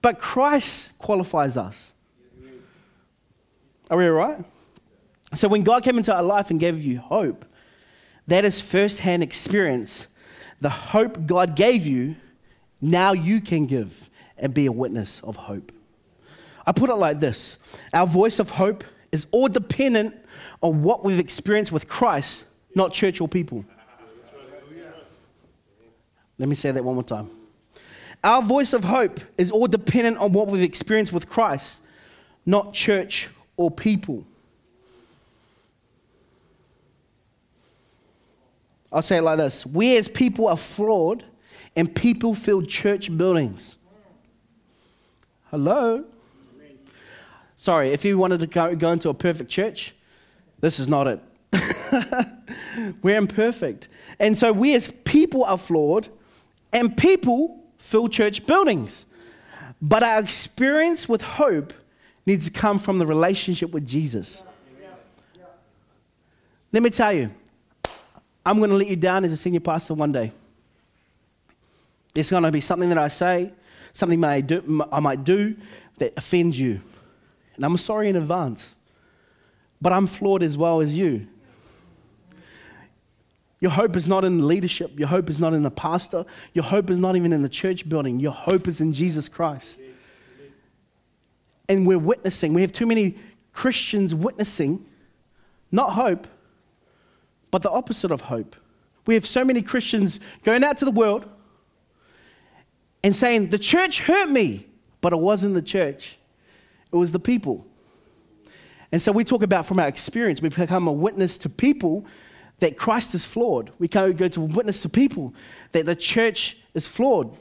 But 0.00 0.18
Christ 0.18 0.98
qualifies 0.98 1.56
us. 1.56 1.92
Are 3.90 3.96
we 3.96 4.06
all 4.06 4.12
right? 4.12 4.44
So 5.34 5.48
when 5.48 5.62
God 5.62 5.84
came 5.84 5.98
into 5.98 6.14
our 6.14 6.22
life 6.22 6.50
and 6.50 6.58
gave 6.58 6.80
you 6.80 6.98
hope, 6.98 7.44
that 8.26 8.44
is 8.44 8.60
first-hand 8.60 9.22
experience. 9.22 10.06
The 10.60 10.70
hope 10.70 11.26
God 11.26 11.54
gave 11.54 11.86
you, 11.86 12.16
now 12.80 13.12
you 13.12 13.40
can 13.40 13.66
give 13.66 14.10
and 14.36 14.54
be 14.54 14.66
a 14.66 14.72
witness 14.72 15.20
of 15.20 15.36
hope. 15.36 15.72
I 16.66 16.72
put 16.72 16.90
it 16.90 16.96
like 16.96 17.20
this 17.20 17.58
Our 17.92 18.06
voice 18.06 18.38
of 18.38 18.50
hope 18.50 18.84
is 19.10 19.26
all 19.30 19.48
dependent 19.48 20.14
on 20.62 20.82
what 20.82 21.04
we've 21.04 21.18
experienced 21.18 21.72
with 21.72 21.88
Christ, 21.88 22.44
not 22.74 22.92
church 22.92 23.20
or 23.20 23.28
people. 23.28 23.64
Let 26.38 26.48
me 26.48 26.54
say 26.54 26.70
that 26.70 26.84
one 26.84 26.94
more 26.94 27.04
time. 27.04 27.30
Our 28.22 28.42
voice 28.42 28.72
of 28.72 28.84
hope 28.84 29.20
is 29.36 29.50
all 29.50 29.66
dependent 29.66 30.18
on 30.18 30.32
what 30.32 30.48
we've 30.48 30.62
experienced 30.62 31.12
with 31.12 31.28
Christ, 31.28 31.82
not 32.46 32.72
church 32.72 33.28
or 33.56 33.70
people. 33.70 34.24
I'll 38.92 39.02
say 39.02 39.18
it 39.18 39.22
like 39.22 39.38
this 39.38 39.66
We 39.66 39.96
as 39.96 40.08
people 40.08 40.48
are 40.48 40.56
flawed, 40.56 41.24
and 41.76 41.94
people 41.94 42.34
fill 42.34 42.62
church 42.62 43.16
buildings. 43.16 43.76
Hello? 45.50 46.04
Sorry, 47.56 47.90
if 47.90 48.04
you 48.04 48.16
wanted 48.18 48.40
to 48.40 48.46
go, 48.46 48.76
go 48.76 48.92
into 48.92 49.08
a 49.08 49.14
perfect 49.14 49.50
church, 49.50 49.94
this 50.60 50.78
is 50.78 50.88
not 50.88 51.06
it. 51.08 51.20
We're 53.02 53.16
imperfect. 53.16 53.88
And 54.20 54.38
so 54.38 54.52
we 54.52 54.74
as 54.74 54.90
people 55.04 55.44
are 55.44 55.58
flawed, 55.58 56.08
and 56.72 56.96
people 56.96 57.64
fill 57.78 58.08
church 58.08 58.46
buildings. 58.46 59.06
But 59.80 60.02
our 60.02 60.20
experience 60.20 61.08
with 61.08 61.22
hope 61.22 61.72
needs 62.26 62.46
to 62.46 62.52
come 62.52 62.78
from 62.78 62.98
the 62.98 63.06
relationship 63.06 63.70
with 63.70 63.86
Jesus. 63.86 64.42
Let 66.70 66.82
me 66.82 66.90
tell 66.90 67.12
you, 67.12 67.30
I'm 68.44 68.58
going 68.58 68.70
to 68.70 68.76
let 68.76 68.88
you 68.88 68.96
down 68.96 69.24
as 69.24 69.32
a 69.32 69.36
senior 69.36 69.60
pastor 69.60 69.94
one 69.94 70.12
day. 70.12 70.32
There's 72.14 72.30
going 72.30 72.42
to 72.42 72.50
be 72.50 72.60
something 72.60 72.88
that 72.88 72.98
I 72.98 73.08
say, 73.08 73.52
something 73.92 74.22
I, 74.24 74.40
do, 74.40 74.86
I 74.90 75.00
might 75.00 75.24
do 75.24 75.56
that 75.98 76.14
offends 76.16 76.58
you. 76.58 76.80
And 77.56 77.64
I'm 77.64 77.76
sorry 77.76 78.08
in 78.08 78.16
advance. 78.16 78.74
But 79.80 79.92
I'm 79.92 80.06
flawed 80.06 80.42
as 80.42 80.56
well 80.56 80.80
as 80.80 80.96
you. 80.96 81.26
Your 83.60 83.72
hope 83.72 83.96
is 83.96 84.06
not 84.06 84.24
in 84.24 84.46
leadership. 84.46 84.98
Your 84.98 85.08
hope 85.08 85.28
is 85.28 85.40
not 85.40 85.52
in 85.52 85.62
the 85.62 85.70
pastor. 85.70 86.24
Your 86.54 86.64
hope 86.64 86.90
is 86.90 86.98
not 86.98 87.16
even 87.16 87.32
in 87.32 87.42
the 87.42 87.48
church 87.48 87.88
building. 87.88 88.20
Your 88.20 88.32
hope 88.32 88.68
is 88.68 88.80
in 88.80 88.92
Jesus 88.92 89.28
Christ. 89.28 89.82
And 91.68 91.86
we're 91.86 91.98
witnessing. 91.98 92.54
We 92.54 92.60
have 92.62 92.72
too 92.72 92.86
many 92.86 93.16
Christians 93.52 94.14
witnessing, 94.14 94.86
not 95.72 95.92
hope, 95.92 96.28
but 97.50 97.62
the 97.62 97.70
opposite 97.70 98.10
of 98.10 98.22
hope. 98.22 98.56
We 99.06 99.14
have 99.14 99.26
so 99.26 99.44
many 99.44 99.62
Christians 99.62 100.20
going 100.44 100.62
out 100.64 100.76
to 100.78 100.84
the 100.84 100.90
world 100.90 101.24
and 103.02 103.14
saying, 103.14 103.50
The 103.50 103.58
church 103.58 104.00
hurt 104.00 104.28
me, 104.28 104.66
but 105.00 105.12
it 105.12 105.18
wasn't 105.18 105.54
the 105.54 105.62
church, 105.62 106.18
it 106.92 106.96
was 106.96 107.12
the 107.12 107.18
people. 107.18 107.66
And 108.90 109.00
so 109.00 109.12
we 109.12 109.24
talk 109.24 109.42
about 109.42 109.66
from 109.66 109.78
our 109.80 109.88
experience, 109.88 110.40
we 110.40 110.48
become 110.48 110.88
a 110.88 110.92
witness 110.92 111.36
to 111.38 111.48
people 111.48 112.06
that 112.58 112.76
Christ 112.76 113.14
is 113.14 113.24
flawed. 113.24 113.70
We 113.78 113.86
can 113.86 114.12
go 114.12 114.28
to 114.28 114.40
witness 114.40 114.80
to 114.82 114.88
people 114.88 115.34
that 115.72 115.86
the 115.86 115.94
church 115.94 116.56
is 116.74 116.88
flawed. 116.88 117.36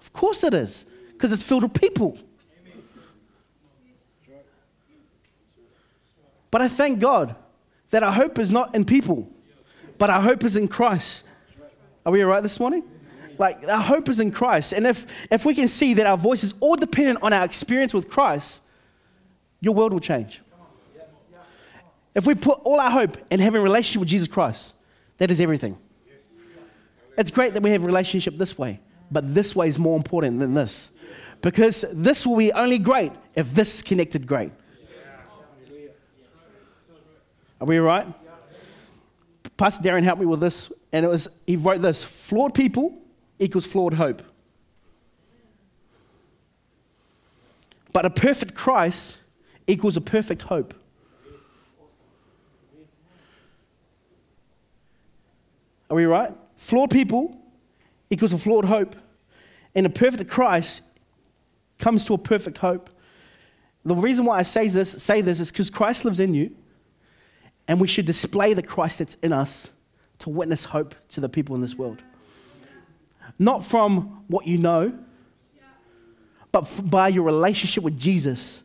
Of 0.00 0.12
course 0.12 0.44
it 0.44 0.54
is, 0.54 0.84
because 1.12 1.32
it's 1.32 1.42
filled 1.42 1.62
with 1.62 1.74
people. 1.74 2.18
But 6.50 6.62
I 6.62 6.68
thank 6.68 6.98
God 6.98 7.34
that 7.90 8.02
our 8.02 8.12
hope 8.12 8.38
is 8.38 8.50
not 8.50 8.74
in 8.74 8.84
people 8.84 9.30
but 10.00 10.08
our 10.08 10.22
hope 10.22 10.44
is 10.44 10.56
in 10.56 10.66
Christ. 10.66 11.24
Are 12.06 12.10
we 12.10 12.22
all 12.22 12.30
right 12.30 12.42
this 12.42 12.58
morning? 12.58 12.82
Like, 13.36 13.68
our 13.68 13.82
hope 13.82 14.08
is 14.08 14.18
in 14.18 14.30
Christ. 14.30 14.72
And 14.72 14.86
if, 14.86 15.06
if 15.30 15.44
we 15.44 15.54
can 15.54 15.68
see 15.68 15.92
that 15.92 16.06
our 16.06 16.16
voice 16.16 16.42
is 16.42 16.54
all 16.60 16.74
dependent 16.74 17.18
on 17.22 17.34
our 17.34 17.44
experience 17.44 17.92
with 17.92 18.08
Christ, 18.08 18.62
your 19.60 19.74
world 19.74 19.92
will 19.92 20.00
change. 20.00 20.40
If 22.14 22.26
we 22.26 22.34
put 22.34 22.60
all 22.64 22.80
our 22.80 22.90
hope 22.90 23.18
in 23.30 23.40
having 23.40 23.60
a 23.60 23.62
relationship 23.62 24.00
with 24.00 24.08
Jesus 24.08 24.26
Christ, 24.26 24.72
that 25.18 25.30
is 25.30 25.38
everything. 25.38 25.76
It's 27.18 27.30
great 27.30 27.52
that 27.52 27.62
we 27.62 27.70
have 27.72 27.82
a 27.82 27.86
relationship 27.86 28.38
this 28.38 28.56
way, 28.56 28.80
but 29.10 29.34
this 29.34 29.54
way 29.54 29.68
is 29.68 29.78
more 29.78 29.98
important 29.98 30.38
than 30.38 30.54
this. 30.54 30.92
Because 31.42 31.84
this 31.92 32.26
will 32.26 32.38
be 32.38 32.54
only 32.54 32.78
great 32.78 33.12
if 33.34 33.54
this 33.54 33.74
is 33.74 33.82
connected 33.82 34.26
great. 34.26 34.52
Are 37.60 37.66
we 37.66 37.78
all 37.78 37.84
right? 37.84 38.06
Pastor 39.60 39.86
Darren 39.86 40.04
helped 40.04 40.20
me 40.20 40.26
with 40.26 40.40
this, 40.40 40.72
and 40.90 41.04
it 41.04 41.08
was 41.08 41.38
he 41.46 41.54
wrote 41.54 41.82
this: 41.82 42.02
flawed 42.02 42.54
people 42.54 42.98
equals 43.38 43.66
flawed 43.66 43.92
hope. 43.92 44.22
But 47.92 48.06
a 48.06 48.10
perfect 48.10 48.54
Christ 48.54 49.18
equals 49.66 49.98
a 49.98 50.00
perfect 50.00 50.40
hope. 50.40 50.72
Are 55.90 55.96
we 55.96 56.06
right? 56.06 56.32
Flawed 56.56 56.88
people 56.88 57.38
equals 58.08 58.32
a 58.32 58.38
flawed 58.38 58.64
hope, 58.64 58.96
and 59.74 59.84
a 59.84 59.90
perfect 59.90 60.30
Christ 60.30 60.80
comes 61.78 62.06
to 62.06 62.14
a 62.14 62.18
perfect 62.18 62.56
hope. 62.56 62.88
The 63.84 63.94
reason 63.94 64.24
why 64.24 64.38
I 64.38 64.42
say 64.42 64.68
this, 64.68 64.90
say 65.02 65.20
this 65.20 65.38
is 65.38 65.52
because 65.52 65.68
Christ 65.68 66.06
lives 66.06 66.18
in 66.18 66.32
you. 66.32 66.56
And 67.70 67.80
we 67.80 67.86
should 67.86 68.04
display 68.04 68.52
the 68.52 68.64
Christ 68.64 68.98
that's 68.98 69.14
in 69.14 69.32
us 69.32 69.72
to 70.18 70.28
witness 70.28 70.64
hope 70.64 70.96
to 71.10 71.20
the 71.20 71.28
people 71.28 71.54
in 71.54 71.60
this 71.60 71.76
world. 71.76 72.02
Not 73.38 73.64
from 73.64 74.24
what 74.26 74.44
you 74.44 74.58
know, 74.58 74.92
but 76.50 76.68
by 76.82 77.06
your 77.06 77.22
relationship 77.22 77.84
with 77.84 77.96
Jesus 77.96 78.64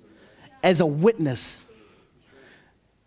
as 0.64 0.80
a 0.80 0.88
witness. 0.88 1.68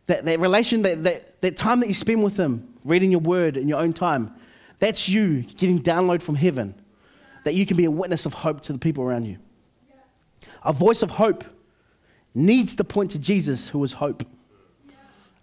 That, 0.06 0.24
that 0.24 0.38
relation, 0.38 0.82
that, 0.82 1.02
that, 1.02 1.40
that 1.40 1.56
time 1.56 1.80
that 1.80 1.88
you 1.88 1.94
spend 1.94 2.22
with 2.22 2.36
Him, 2.36 2.72
reading 2.84 3.10
your 3.10 3.18
word 3.18 3.56
in 3.56 3.66
your 3.66 3.80
own 3.80 3.92
time, 3.92 4.32
that's 4.78 5.08
you 5.08 5.42
getting 5.42 5.82
download 5.82 6.22
from 6.22 6.36
heaven. 6.36 6.76
That 7.42 7.56
you 7.56 7.66
can 7.66 7.76
be 7.76 7.86
a 7.86 7.90
witness 7.90 8.24
of 8.24 8.34
hope 8.34 8.60
to 8.62 8.72
the 8.72 8.78
people 8.78 9.02
around 9.02 9.24
you. 9.24 9.38
A 10.62 10.72
voice 10.72 11.02
of 11.02 11.10
hope 11.10 11.42
needs 12.36 12.76
to 12.76 12.84
point 12.84 13.10
to 13.10 13.18
Jesus, 13.18 13.70
who 13.70 13.82
is 13.82 13.94
hope. 13.94 14.24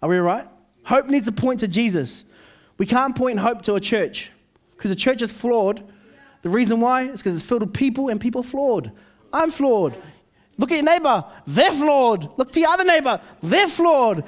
Are 0.02 0.08
we 0.08 0.16
right? 0.16 0.46
Hope 0.84 1.06
needs 1.08 1.26
to 1.26 1.32
point 1.32 1.60
to 1.60 1.68
Jesus. 1.68 2.24
We 2.78 2.86
can't 2.86 3.16
point 3.16 3.38
hope 3.38 3.62
to 3.62 3.74
a 3.74 3.80
church 3.80 4.30
because 4.76 4.90
the 4.90 4.96
church 4.96 5.22
is 5.22 5.32
flawed. 5.32 5.82
The 6.42 6.48
reason 6.48 6.80
why 6.80 7.02
is 7.04 7.20
because 7.22 7.36
it's 7.36 7.44
filled 7.44 7.62
with 7.62 7.72
people 7.72 8.08
and 8.08 8.20
people 8.20 8.42
are 8.42 8.44
flawed. 8.44 8.92
I'm 9.32 9.50
flawed. 9.50 9.94
Look 10.58 10.70
at 10.70 10.76
your 10.76 10.84
neighbor, 10.84 11.24
they're 11.46 11.72
flawed. 11.72 12.30
Look 12.38 12.52
to 12.52 12.60
your 12.60 12.70
other 12.70 12.84
neighbor, 12.84 13.20
they're 13.42 13.68
flawed. 13.68 14.24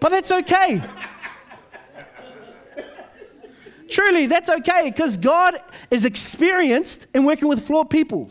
But 0.00 0.10
that's 0.10 0.30
okay. 0.30 0.82
Truly, 3.88 4.26
that's 4.26 4.50
okay 4.50 4.90
because 4.90 5.16
God 5.16 5.58
is 5.90 6.04
experienced 6.04 7.06
in 7.14 7.24
working 7.24 7.48
with 7.48 7.66
flawed 7.66 7.88
people. 7.88 8.30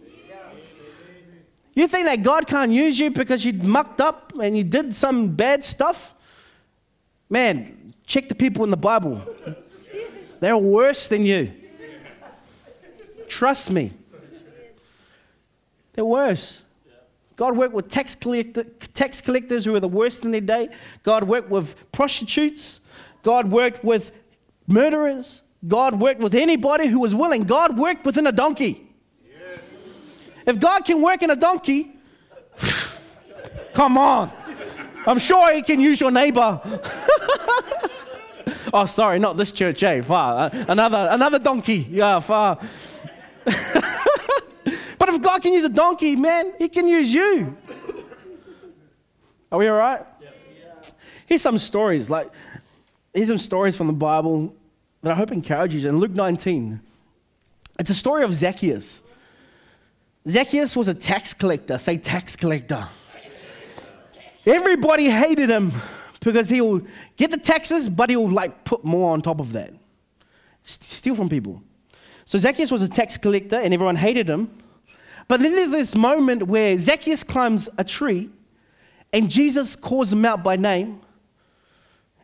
You 1.76 1.90
think 1.90 2.06
that 2.06 2.24
God 2.24 2.48
can't 2.48 2.72
use 2.72 2.98
you 2.98 3.12
because 3.12 3.44
you 3.44 3.52
mucked 3.52 4.00
up 4.00 4.32
and 4.42 4.58
you 4.58 4.64
did 4.64 4.96
some 4.96 5.36
bad 5.36 5.62
stuff? 5.64 6.14
Man, 7.30 7.94
check 8.08 8.30
the 8.30 8.36
people 8.36 8.64
in 8.64 8.72
the 8.72 8.78
Bible. 8.78 9.22
They're 10.40 10.58
worse 10.58 11.10
than 11.10 11.26
you. 11.26 11.52
Trust 13.28 13.72
me. 13.72 13.92
They're 15.94 16.06
worse. 16.06 16.62
God 17.36 17.58
worked 17.58 17.74
with 17.74 17.90
tax, 17.90 18.16
collector, 18.16 18.64
tax 18.94 19.20
collectors 19.20 19.66
who 19.66 19.74
were 19.74 19.82
the 19.82 19.88
worst 19.90 20.24
in 20.24 20.32
their 20.32 20.40
day. 20.40 20.70
God 21.04 21.26
worked 21.26 21.50
with 21.50 21.76
prostitutes. 21.92 22.80
God 23.24 23.52
worked 23.52 23.84
with 23.84 24.14
murderers. 24.68 25.42
God 25.68 26.00
worked 26.00 26.22
with 26.22 26.36
anybody 26.36 26.88
who 26.88 27.00
was 27.00 27.14
willing. 27.14 27.44
God 27.44 27.78
worked 27.78 28.06
within 28.06 28.28
a 28.28 28.32
donkey. 28.32 28.85
If 30.46 30.60
God 30.60 30.86
can 30.86 31.02
work 31.02 31.24
in 31.24 31.32
a 31.32 31.36
donkey, 31.36 31.92
come 33.74 33.98
on. 33.98 34.32
I'm 35.08 35.20
sure 35.20 35.54
He 35.54 35.62
can 35.62 35.80
use 35.80 36.00
your 36.00 36.12
neighbor. 36.12 36.62
oh, 38.74 38.86
sorry, 38.86 39.20
not 39.20 39.38
this 39.38 39.52
church, 39.52 39.84
eh? 39.84 40.02
Far. 40.02 40.46
Uh, 40.46 40.66
another, 40.68 41.08
another 41.12 41.40
donkey. 41.40 41.86
Yeah, 41.90 42.20
far. 42.20 42.58
but 43.46 45.10
if 45.10 45.22
God 45.22 45.42
can 45.42 45.54
use 45.54 45.66
a 45.66 45.70
donkey, 45.70 46.16
man, 46.16 46.54
He 46.58 46.70
can 46.70 46.88
use 46.88 47.14
you. 47.14 47.56
Are 49.52 49.60
we 49.60 49.68
all 49.68 49.78
right? 49.78 50.06
Here's 51.28 51.42
some 51.42 51.58
stories. 51.58 52.10
Like, 52.10 52.32
here's 53.14 53.28
some 53.28 53.38
stories 53.38 53.76
from 53.76 53.88
the 53.88 53.94
Bible 53.94 54.56
that 55.02 55.12
I 55.12 55.16
hope 55.16 55.32
encourages 55.32 55.84
you. 55.84 55.90
In 55.90 55.98
Luke 55.98 56.12
19, 56.12 56.80
it's 57.80 57.90
a 57.90 57.96
story 57.96 58.24
of 58.24 58.34
Zacchaeus. 58.34 59.02
Zacchaeus 60.28 60.76
was 60.76 60.88
a 60.88 60.94
tax 60.94 61.34
collector. 61.34 61.78
Say 61.78 61.98
tax 61.98 62.36
collector. 62.36 62.88
Everybody 64.46 65.10
hated 65.10 65.50
him 65.50 65.72
because 66.20 66.50
he'll 66.50 66.82
get 67.18 67.32
the 67.32 67.38
taxes, 67.38 67.90
but 67.90 68.10
he'll 68.10 68.30
like 68.30 68.64
put 68.64 68.84
more 68.84 69.12
on 69.12 69.22
top 69.22 69.40
of 69.40 69.54
that. 69.54 69.74
Steal 70.64 71.16
from 71.16 71.30
people. 71.30 71.62
So 72.26 72.38
Zacchaeus 72.40 72.72
was 72.72 72.82
a 72.82 72.90
tax 72.90 73.18
collector 73.18 73.58
and 73.58 73.74
everyone 73.74 73.96
hated 73.96 74.30
him. 74.30 74.50
But 75.28 75.40
then 75.40 75.54
there's 75.54 75.72
this 75.72 75.96
moment 75.96 76.44
where 76.44 76.78
Zacchaeus 76.78 77.24
climbs 77.24 77.70
a 77.78 77.84
tree 77.84 78.30
and 79.14 79.30
Jesus 79.30 79.76
calls 79.76 80.12
him 80.12 80.26
out 80.26 80.44
by 80.44 80.56
name 80.56 81.02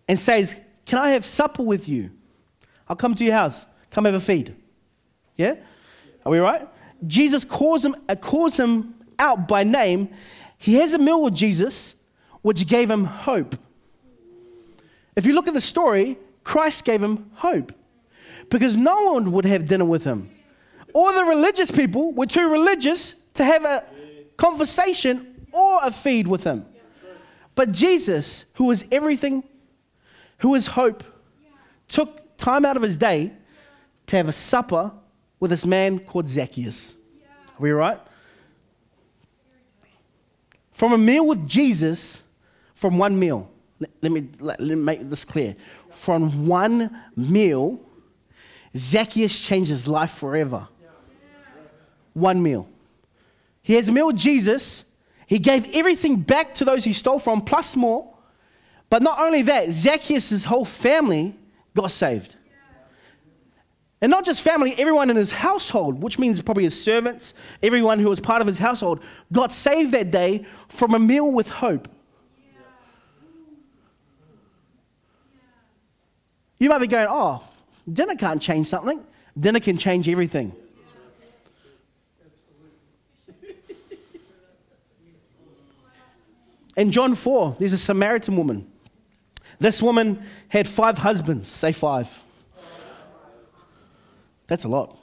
and 0.07 0.19
says, 0.19 0.59
Can 0.85 0.99
I 0.99 1.11
have 1.11 1.25
supper 1.25 1.63
with 1.63 1.87
you? 1.87 2.11
I'll 2.87 2.95
come 2.95 3.15
to 3.15 3.23
your 3.23 3.33
house. 3.33 3.65
Come 3.91 4.05
have 4.05 4.13
a 4.13 4.19
feed. 4.19 4.55
Yeah? 5.37 5.55
Are 6.25 6.31
we 6.31 6.39
right? 6.39 6.67
Jesus 7.05 7.43
calls 7.43 7.83
him, 7.83 7.95
uh, 8.07 8.15
calls 8.15 8.59
him 8.59 8.95
out 9.17 9.47
by 9.47 9.63
name. 9.63 10.09
He 10.57 10.75
has 10.75 10.93
a 10.93 10.97
meal 10.97 11.21
with 11.21 11.33
Jesus, 11.33 11.95
which 12.41 12.67
gave 12.67 12.89
him 12.89 13.05
hope. 13.05 13.55
If 15.15 15.25
you 15.25 15.33
look 15.33 15.47
at 15.47 15.53
the 15.53 15.61
story, 15.61 16.17
Christ 16.43 16.85
gave 16.85 17.03
him 17.03 17.31
hope 17.35 17.73
because 18.49 18.77
no 18.77 19.13
one 19.13 19.31
would 19.31 19.45
have 19.45 19.65
dinner 19.67 19.85
with 19.85 20.03
him. 20.03 20.29
All 20.93 21.13
the 21.13 21.23
religious 21.23 21.71
people 21.71 22.11
were 22.11 22.25
too 22.25 22.47
religious 22.49 23.13
to 23.33 23.43
have 23.43 23.63
a 23.63 23.83
conversation 24.37 25.47
or 25.51 25.79
a 25.81 25.91
feed 25.91 26.27
with 26.27 26.43
him. 26.43 26.65
But 27.55 27.71
Jesus, 27.71 28.45
who 28.55 28.65
was 28.65 28.85
everything, 28.91 29.43
who 30.39 30.49
was 30.49 30.67
hope, 30.67 31.03
took 31.87 32.37
time 32.37 32.65
out 32.65 32.77
of 32.77 32.83
his 32.83 32.97
day 32.97 33.31
to 34.07 34.17
have 34.17 34.27
a 34.27 34.33
supper 34.33 34.91
with 35.41 35.51
this 35.51 35.65
man 35.65 35.99
called 35.99 36.29
Zacchaeus. 36.29 36.93
Are 37.47 37.59
we 37.59 37.71
right? 37.71 37.99
From 40.71 40.93
a 40.93 40.97
meal 40.97 41.27
with 41.27 41.45
Jesus, 41.47 42.23
from 42.75 42.97
one 42.97 43.19
meal, 43.19 43.51
let, 44.01 44.11
me, 44.11 44.29
let 44.39 44.59
me 44.61 44.75
make 44.75 45.09
this 45.09 45.25
clear. 45.25 45.55
From 45.89 46.47
one 46.47 46.95
meal, 47.17 47.81
Zacchaeus 48.77 49.37
changed 49.37 49.69
his 49.69 49.87
life 49.87 50.11
forever. 50.11 50.67
One 52.13 52.41
meal. 52.41 52.69
He 53.63 53.73
has 53.73 53.87
a 53.87 53.91
meal 53.91 54.07
with 54.07 54.17
Jesus. 54.17 54.85
He 55.25 55.39
gave 55.39 55.75
everything 55.75 56.17
back 56.17 56.53
to 56.55 56.65
those 56.65 56.83
he 56.83 56.93
stole 56.93 57.19
from, 57.19 57.41
plus 57.41 57.75
more. 57.75 58.13
But 58.89 59.01
not 59.01 59.19
only 59.19 59.41
that, 59.43 59.71
Zacchaeus' 59.71 60.43
whole 60.43 60.65
family 60.65 61.35
got 61.75 61.89
saved. 61.89 62.35
And 64.01 64.09
not 64.09 64.25
just 64.25 64.41
family, 64.41 64.73
everyone 64.79 65.11
in 65.11 65.15
his 65.15 65.31
household, 65.31 66.01
which 66.01 66.17
means 66.17 66.41
probably 66.41 66.63
his 66.63 66.81
servants, 66.81 67.35
everyone 67.61 67.99
who 67.99 68.09
was 68.09 68.19
part 68.19 68.41
of 68.41 68.47
his 68.47 68.57
household, 68.57 68.99
got 69.31 69.53
saved 69.53 69.91
that 69.91 70.09
day 70.09 70.45
from 70.69 70.95
a 70.95 70.99
meal 70.99 71.31
with 71.31 71.49
hope. 71.49 71.87
You 76.57 76.69
might 76.69 76.79
be 76.79 76.87
going, 76.87 77.07
oh, 77.09 77.43
dinner 77.91 78.15
can't 78.15 78.41
change 78.41 78.67
something. 78.67 79.03
Dinner 79.39 79.59
can 79.59 79.77
change 79.77 80.09
everything. 80.09 80.53
In 86.77 86.91
John 86.91 87.15
4, 87.15 87.57
there's 87.59 87.73
a 87.73 87.77
Samaritan 87.77 88.35
woman. 88.37 88.67
This 89.59 89.81
woman 89.81 90.23
had 90.47 90.67
five 90.67 90.97
husbands. 90.99 91.47
Say 91.47 91.71
five. 91.71 92.23
That's 94.51 94.65
a 94.65 94.67
lot. 94.67 94.97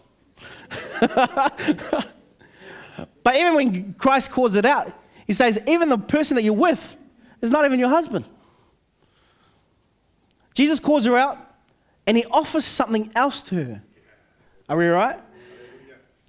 but 3.22 3.34
even 3.34 3.54
when 3.54 3.94
Christ 3.94 4.30
calls 4.30 4.56
it 4.56 4.66
out, 4.66 4.92
he 5.26 5.32
says, 5.32 5.58
even 5.66 5.88
the 5.88 5.96
person 5.96 6.34
that 6.34 6.42
you're 6.42 6.52
with 6.52 6.98
is 7.40 7.50
not 7.50 7.64
even 7.64 7.78
your 7.80 7.88
husband. 7.88 8.26
Jesus 10.52 10.78
calls 10.80 11.06
her 11.06 11.16
out 11.16 11.38
and 12.06 12.14
he 12.14 12.26
offers 12.26 12.66
something 12.66 13.10
else 13.14 13.40
to 13.44 13.54
her. 13.54 13.82
Are 14.68 14.76
we 14.76 14.84
right? 14.84 15.18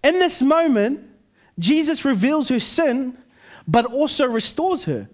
In 0.01 0.19
this 0.19 0.41
moment, 0.41 1.05
Jesus 1.59 2.05
reveals 2.05 2.47
her 2.47 2.61
sin, 2.61 3.17
but 3.67 3.83
also 3.83 4.27
restores 4.27 4.85
her. 4.85 5.09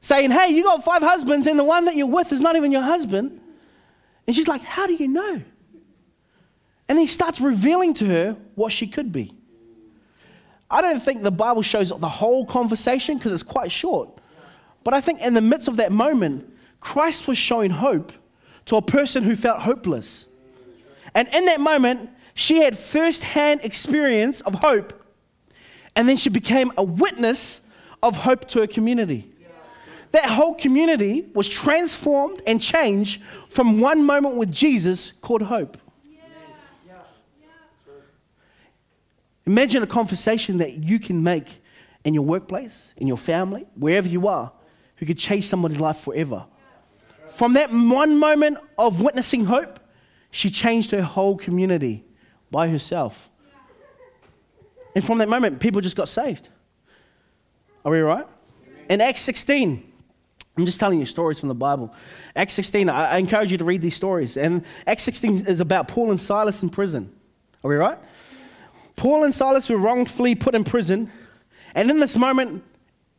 Saying, 0.00 0.30
Hey, 0.30 0.48
you 0.48 0.62
got 0.62 0.82
five 0.82 1.02
husbands, 1.02 1.46
and 1.46 1.58
the 1.58 1.64
one 1.64 1.84
that 1.84 1.94
you're 1.94 2.06
with 2.06 2.32
is 2.32 2.40
not 2.40 2.56
even 2.56 2.72
your 2.72 2.80
husband. 2.80 3.38
And 4.26 4.34
she's 4.34 4.48
like, 4.48 4.62
How 4.62 4.86
do 4.86 4.94
you 4.94 5.08
know? 5.08 5.42
And 6.88 6.98
he 6.98 7.06
starts 7.06 7.40
revealing 7.40 7.94
to 7.94 8.06
her 8.06 8.36
what 8.54 8.72
she 8.72 8.86
could 8.86 9.12
be. 9.12 9.34
I 10.70 10.82
don't 10.82 11.00
think 11.00 11.22
the 11.22 11.30
Bible 11.30 11.62
shows 11.62 11.90
the 11.90 12.08
whole 12.08 12.44
conversation 12.44 13.16
because 13.16 13.32
it's 13.32 13.42
quite 13.42 13.72
short. 13.72 14.10
But 14.84 14.94
I 14.94 15.00
think 15.00 15.20
in 15.20 15.34
the 15.34 15.40
midst 15.40 15.68
of 15.68 15.76
that 15.76 15.92
moment, 15.92 16.50
Christ 16.80 17.26
was 17.26 17.38
showing 17.38 17.70
hope 17.70 18.12
to 18.66 18.76
a 18.76 18.82
person 18.82 19.22
who 19.22 19.34
felt 19.34 19.60
hopeless. 19.60 20.28
And 21.14 21.28
in 21.32 21.46
that 21.46 21.60
moment, 21.60 22.10
she 22.34 22.58
had 22.58 22.78
first 22.78 23.24
hand 23.24 23.60
experience 23.64 24.40
of 24.42 24.54
hope. 24.54 24.92
And 25.96 26.08
then 26.08 26.16
she 26.16 26.28
became 26.28 26.72
a 26.76 26.84
witness 26.84 27.66
of 28.02 28.18
hope 28.18 28.46
to 28.48 28.62
a 28.62 28.68
community. 28.68 29.32
That 30.12 30.26
whole 30.26 30.54
community 30.54 31.26
was 31.34 31.48
transformed 31.48 32.40
and 32.46 32.60
changed 32.60 33.22
from 33.48 33.80
one 33.80 34.04
moment 34.04 34.36
with 34.36 34.52
Jesus 34.52 35.12
called 35.12 35.42
hope. 35.42 35.76
Imagine 39.48 39.82
a 39.82 39.86
conversation 39.86 40.58
that 40.58 40.74
you 40.74 40.98
can 40.98 41.22
make 41.22 41.62
in 42.04 42.12
your 42.12 42.22
workplace, 42.22 42.92
in 42.98 43.06
your 43.06 43.16
family, 43.16 43.66
wherever 43.76 44.06
you 44.06 44.28
are, 44.28 44.52
who 44.96 45.06
could 45.06 45.16
change 45.16 45.46
somebody's 45.46 45.80
life 45.80 45.96
forever. 45.96 46.44
From 47.30 47.54
that 47.54 47.70
one 47.70 48.18
moment 48.18 48.58
of 48.76 49.00
witnessing 49.00 49.46
hope, 49.46 49.80
she 50.30 50.50
changed 50.50 50.90
her 50.90 51.00
whole 51.00 51.34
community 51.34 52.04
by 52.50 52.68
herself. 52.68 53.30
And 54.94 55.02
from 55.02 55.16
that 55.16 55.30
moment, 55.30 55.60
people 55.60 55.80
just 55.80 55.96
got 55.96 56.10
saved. 56.10 56.50
Are 57.86 57.92
we 57.92 58.00
right? 58.00 58.26
In 58.90 59.00
Acts 59.00 59.22
16, 59.22 59.92
I'm 60.58 60.66
just 60.66 60.78
telling 60.78 61.00
you 61.00 61.06
stories 61.06 61.40
from 61.40 61.48
the 61.48 61.54
Bible. 61.54 61.94
Acts 62.36 62.52
16, 62.52 62.90
I, 62.90 63.16
encourage 63.16 63.50
you 63.50 63.56
to 63.56 63.64
read 63.64 63.80
these 63.80 63.96
stories. 63.96 64.36
And 64.36 64.62
Acts 64.86 65.04
16 65.04 65.46
is 65.46 65.62
about 65.62 65.88
Paul 65.88 66.10
and 66.10 66.20
Silas 66.20 66.62
in 66.62 66.68
prison. 66.68 67.10
Are 67.64 67.70
we 67.70 67.76
right? 67.76 67.98
Paul 68.98 69.22
and 69.22 69.32
Silas 69.32 69.70
were 69.70 69.78
wrongfully 69.78 70.34
put 70.34 70.54
in 70.56 70.64
prison. 70.64 71.10
And 71.74 71.88
in 71.88 72.00
this 72.00 72.16
moment, 72.16 72.64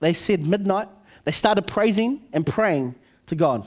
they 0.01 0.13
said 0.13 0.45
midnight, 0.45 0.89
they 1.23 1.31
started 1.31 1.63
praising 1.63 2.21
and 2.33 2.45
praying 2.45 2.95
to 3.27 3.35
God. 3.35 3.65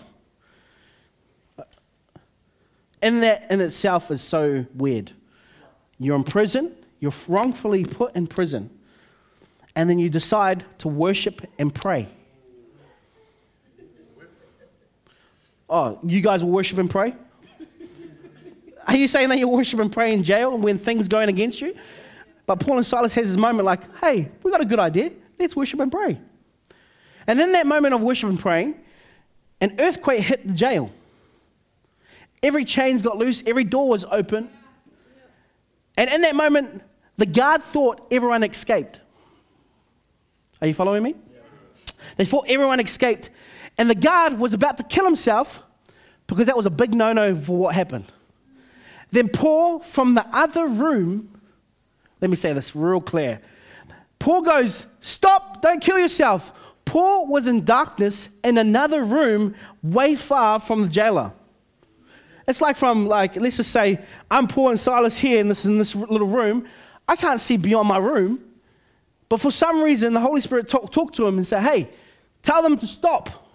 And 3.00 3.22
that 3.22 3.50
in 3.50 3.60
itself 3.60 4.10
is 4.10 4.20
so 4.20 4.66
weird. 4.74 5.12
You're 5.98 6.16
in 6.16 6.24
prison, 6.24 6.72
you're 7.00 7.12
wrongfully 7.26 7.84
put 7.84 8.14
in 8.14 8.26
prison, 8.26 8.70
and 9.74 9.88
then 9.88 9.98
you 9.98 10.08
decide 10.08 10.64
to 10.78 10.88
worship 10.88 11.42
and 11.58 11.74
pray. 11.74 12.08
Oh, 15.68 15.98
you 16.04 16.20
guys 16.20 16.44
will 16.44 16.50
worship 16.50 16.78
and 16.78 16.90
pray? 16.90 17.14
Are 18.86 18.96
you 18.96 19.08
saying 19.08 19.30
that 19.30 19.38
you 19.38 19.48
worship 19.48 19.80
and 19.80 19.90
pray 19.90 20.12
in 20.12 20.22
jail 20.22 20.58
when 20.58 20.78
things 20.78 21.08
going 21.08 21.30
against 21.30 21.60
you? 21.60 21.74
But 22.46 22.60
Paul 22.60 22.76
and 22.76 22.86
Silas 22.86 23.14
has 23.14 23.28
this 23.28 23.36
moment 23.36 23.64
like, 23.64 23.96
hey, 23.98 24.28
we 24.42 24.50
got 24.50 24.60
a 24.60 24.64
good 24.64 24.78
idea. 24.78 25.12
Let's 25.38 25.56
worship 25.56 25.80
and 25.80 25.90
pray. 25.90 26.20
And 27.26 27.40
in 27.40 27.52
that 27.52 27.66
moment 27.66 27.94
of 27.94 28.02
worship 28.02 28.28
and 28.28 28.38
praying, 28.38 28.74
an 29.60 29.76
earthquake 29.78 30.20
hit 30.20 30.46
the 30.46 30.52
jail. 30.52 30.90
Every 32.42 32.64
chains 32.64 33.02
got 33.02 33.16
loose, 33.16 33.42
every 33.46 33.64
door 33.64 33.88
was 33.88 34.04
open. 34.04 34.48
And 35.96 36.10
in 36.10 36.22
that 36.22 36.34
moment, 36.34 36.82
the 37.16 37.26
guard 37.26 37.62
thought 37.62 38.06
everyone 38.10 38.42
escaped. 38.42 39.00
Are 40.60 40.66
you 40.66 40.74
following 40.74 41.02
me? 41.02 41.14
They 42.16 42.24
thought 42.24 42.46
everyone 42.48 42.80
escaped. 42.80 43.30
And 43.78 43.88
the 43.88 43.94
guard 43.94 44.38
was 44.38 44.54
about 44.54 44.78
to 44.78 44.84
kill 44.84 45.04
himself 45.04 45.62
because 46.26 46.46
that 46.46 46.56
was 46.56 46.66
a 46.66 46.70
big 46.70 46.94
no 46.94 47.12
no 47.12 47.34
for 47.36 47.56
what 47.56 47.74
happened. 47.74 48.06
Then 49.10 49.28
Paul, 49.28 49.80
from 49.80 50.14
the 50.14 50.26
other 50.34 50.66
room, 50.66 51.31
let 52.22 52.30
me 52.30 52.36
say 52.36 52.52
this 52.52 52.74
real 52.74 53.00
clear. 53.00 53.40
Paul 54.18 54.42
goes, 54.42 54.86
Stop, 55.00 55.60
don't 55.60 55.82
kill 55.82 55.98
yourself. 55.98 56.52
Paul 56.84 57.26
was 57.26 57.48
in 57.48 57.64
darkness 57.64 58.30
in 58.44 58.56
another 58.56 59.02
room 59.02 59.54
way 59.82 60.14
far 60.14 60.60
from 60.60 60.82
the 60.82 60.88
jailer. 60.88 61.32
It's 62.46 62.60
like 62.60 62.76
from 62.76 63.06
like 63.06 63.36
let's 63.36 63.56
just 63.56 63.70
say 63.70 64.00
I'm 64.30 64.46
Paul 64.48 64.70
and 64.70 64.80
Silas 64.80 65.18
here 65.18 65.40
in 65.40 65.48
this 65.48 65.64
in 65.64 65.78
this 65.78 65.94
little 65.94 66.26
room. 66.26 66.68
I 67.08 67.16
can't 67.16 67.40
see 67.40 67.56
beyond 67.56 67.88
my 67.88 67.98
room, 67.98 68.40
but 69.28 69.40
for 69.40 69.50
some 69.50 69.82
reason 69.82 70.12
the 70.12 70.20
Holy 70.20 70.40
Spirit 70.40 70.68
talked 70.68 70.92
talk 70.92 71.12
to 71.14 71.26
him 71.26 71.38
and 71.38 71.46
said, 71.46 71.62
"Hey, 71.62 71.88
tell 72.42 72.62
them 72.62 72.76
to 72.78 72.86
stop. 72.86 73.48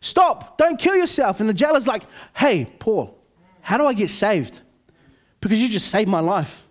Stop! 0.00 0.56
Don't 0.56 0.78
kill 0.78 0.96
yourself." 0.96 1.40
And 1.40 1.48
the 1.48 1.54
jailer's 1.54 1.86
like, 1.86 2.04
"Hey, 2.34 2.64
Paul, 2.78 3.16
how 3.60 3.76
do 3.76 3.86
I 3.86 3.92
get 3.92 4.08
saved? 4.08 4.60
Because 5.40 5.60
you 5.60 5.68
just 5.68 5.88
saved 5.88 6.08
my 6.08 6.20
life." 6.20 6.61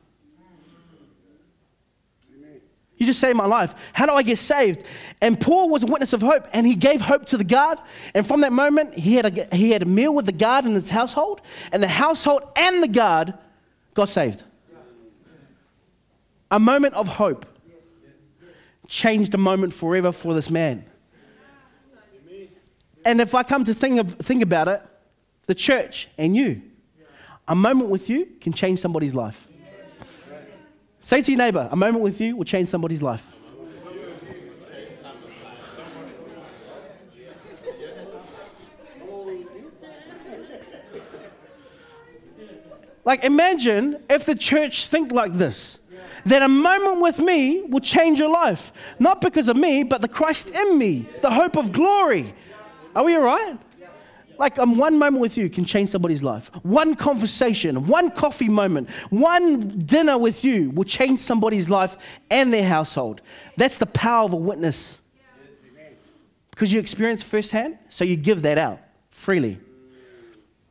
You 3.02 3.08
just 3.08 3.20
saved 3.20 3.36
my 3.36 3.48
life. 3.48 3.74
How 3.94 4.06
do 4.06 4.12
I 4.12 4.22
get 4.22 4.38
saved? 4.38 4.84
And 5.22 5.42
Paul 5.42 5.70
was 5.70 5.82
a 5.82 5.88
witness 5.88 6.14
of 6.14 6.22
hope, 6.22 6.48
and 6.54 6.68
he 6.68 6.76
gave 6.76 7.02
hope 7.02 7.26
to 7.26 7.38
the 7.38 7.44
guard. 7.44 7.80
And 8.14 8.28
from 8.28 8.42
that 8.42 8.54
moment, 8.54 8.94
he 8.94 9.16
had 9.16 9.40
a, 9.40 9.56
he 9.56 9.72
had 9.72 9.82
a 9.82 9.88
meal 9.88 10.14
with 10.14 10.28
the 10.28 10.32
guard 10.32 10.66
in 10.66 10.76
his 10.76 10.92
household, 10.92 11.42
and 11.72 11.82
the 11.82 11.88
household 11.88 12.44
and 12.56 12.84
the 12.84 12.88
guard 12.88 13.34
got 13.96 14.08
saved. 14.08 14.44
A 16.52 16.60
moment 16.60 16.94
of 16.94 17.08
hope 17.08 17.48
changed 18.88 19.34
a 19.34 19.40
moment 19.40 19.74
forever 19.74 20.12
for 20.12 20.36
this 20.36 20.52
man. 20.52 20.86
And 23.04 23.20
if 23.20 23.34
I 23.34 23.42
come 23.42 23.64
to 23.64 23.74
think, 23.74 23.98
of, 23.98 24.14
think 24.14 24.44
about 24.44 24.68
it, 24.68 24.84
the 25.48 25.56
church 25.56 26.08
and 26.20 26.36
you, 26.36 26.62
a 27.48 27.56
moment 27.56 27.90
with 27.90 28.12
you 28.12 28.28
can 28.40 28.54
change 28.54 28.78
somebody's 28.78 29.16
life. 29.16 29.48
Say 31.02 31.24
to 31.24 31.32
your 31.32 31.40
neighbor, 31.40 31.68
a 31.72 31.76
moment 31.76 32.04
with 32.04 32.22
you 32.22 32.38
will 32.38 32.46
change 32.46 32.68
somebody's 32.68 33.02
life. 33.02 33.36
Like, 43.04 43.24
imagine 43.24 44.04
if 44.12 44.26
the 44.26 44.36
church 44.36 44.88
think 44.88 45.12
like 45.12 45.34
this 45.34 45.80
that 46.26 46.44
a 46.44 46.48
moment 46.48 47.02
with 47.02 47.18
me 47.18 47.62
will 47.64 47.80
change 47.80 48.20
your 48.20 48.30
life. 48.30 48.72
Not 49.00 49.22
because 49.22 49.50
of 49.50 49.58
me, 49.58 49.82
but 49.82 50.02
the 50.02 50.08
Christ 50.08 50.52
in 50.52 50.78
me, 50.78 51.08
the 51.22 51.32
hope 51.32 51.58
of 51.58 51.72
glory. 51.72 52.36
Are 52.96 53.04
we 53.04 53.16
all 53.16 53.22
right? 53.22 53.58
Like 54.42 54.58
um, 54.58 54.76
one 54.76 54.98
moment 54.98 55.22
with 55.22 55.38
you 55.38 55.52
can 55.52 55.66
change 55.66 55.90
somebody's 55.90 56.24
life. 56.24 56.50
One 56.64 56.96
conversation, 56.96 57.86
one 57.86 58.10
coffee 58.10 58.50
moment, 58.50 58.90
one 59.12 59.78
dinner 59.86 60.18
with 60.18 60.44
you 60.44 60.72
will 60.72 60.84
change 60.84 61.20
somebody's 61.20 61.70
life 61.70 61.96
and 62.32 62.52
their 62.52 62.66
household. 62.66 63.22
That's 63.56 63.78
the 63.78 63.86
power 63.86 64.26
of 64.26 64.34
a 64.34 64.38
witness. 64.38 64.98
Because 66.50 66.74
you 66.74 66.80
experience 66.80 67.22
firsthand, 67.22 67.78
so 67.88 68.04
you 68.04 68.16
give 68.16 68.42
that 68.42 68.58
out 68.58 68.80
freely. 69.12 69.60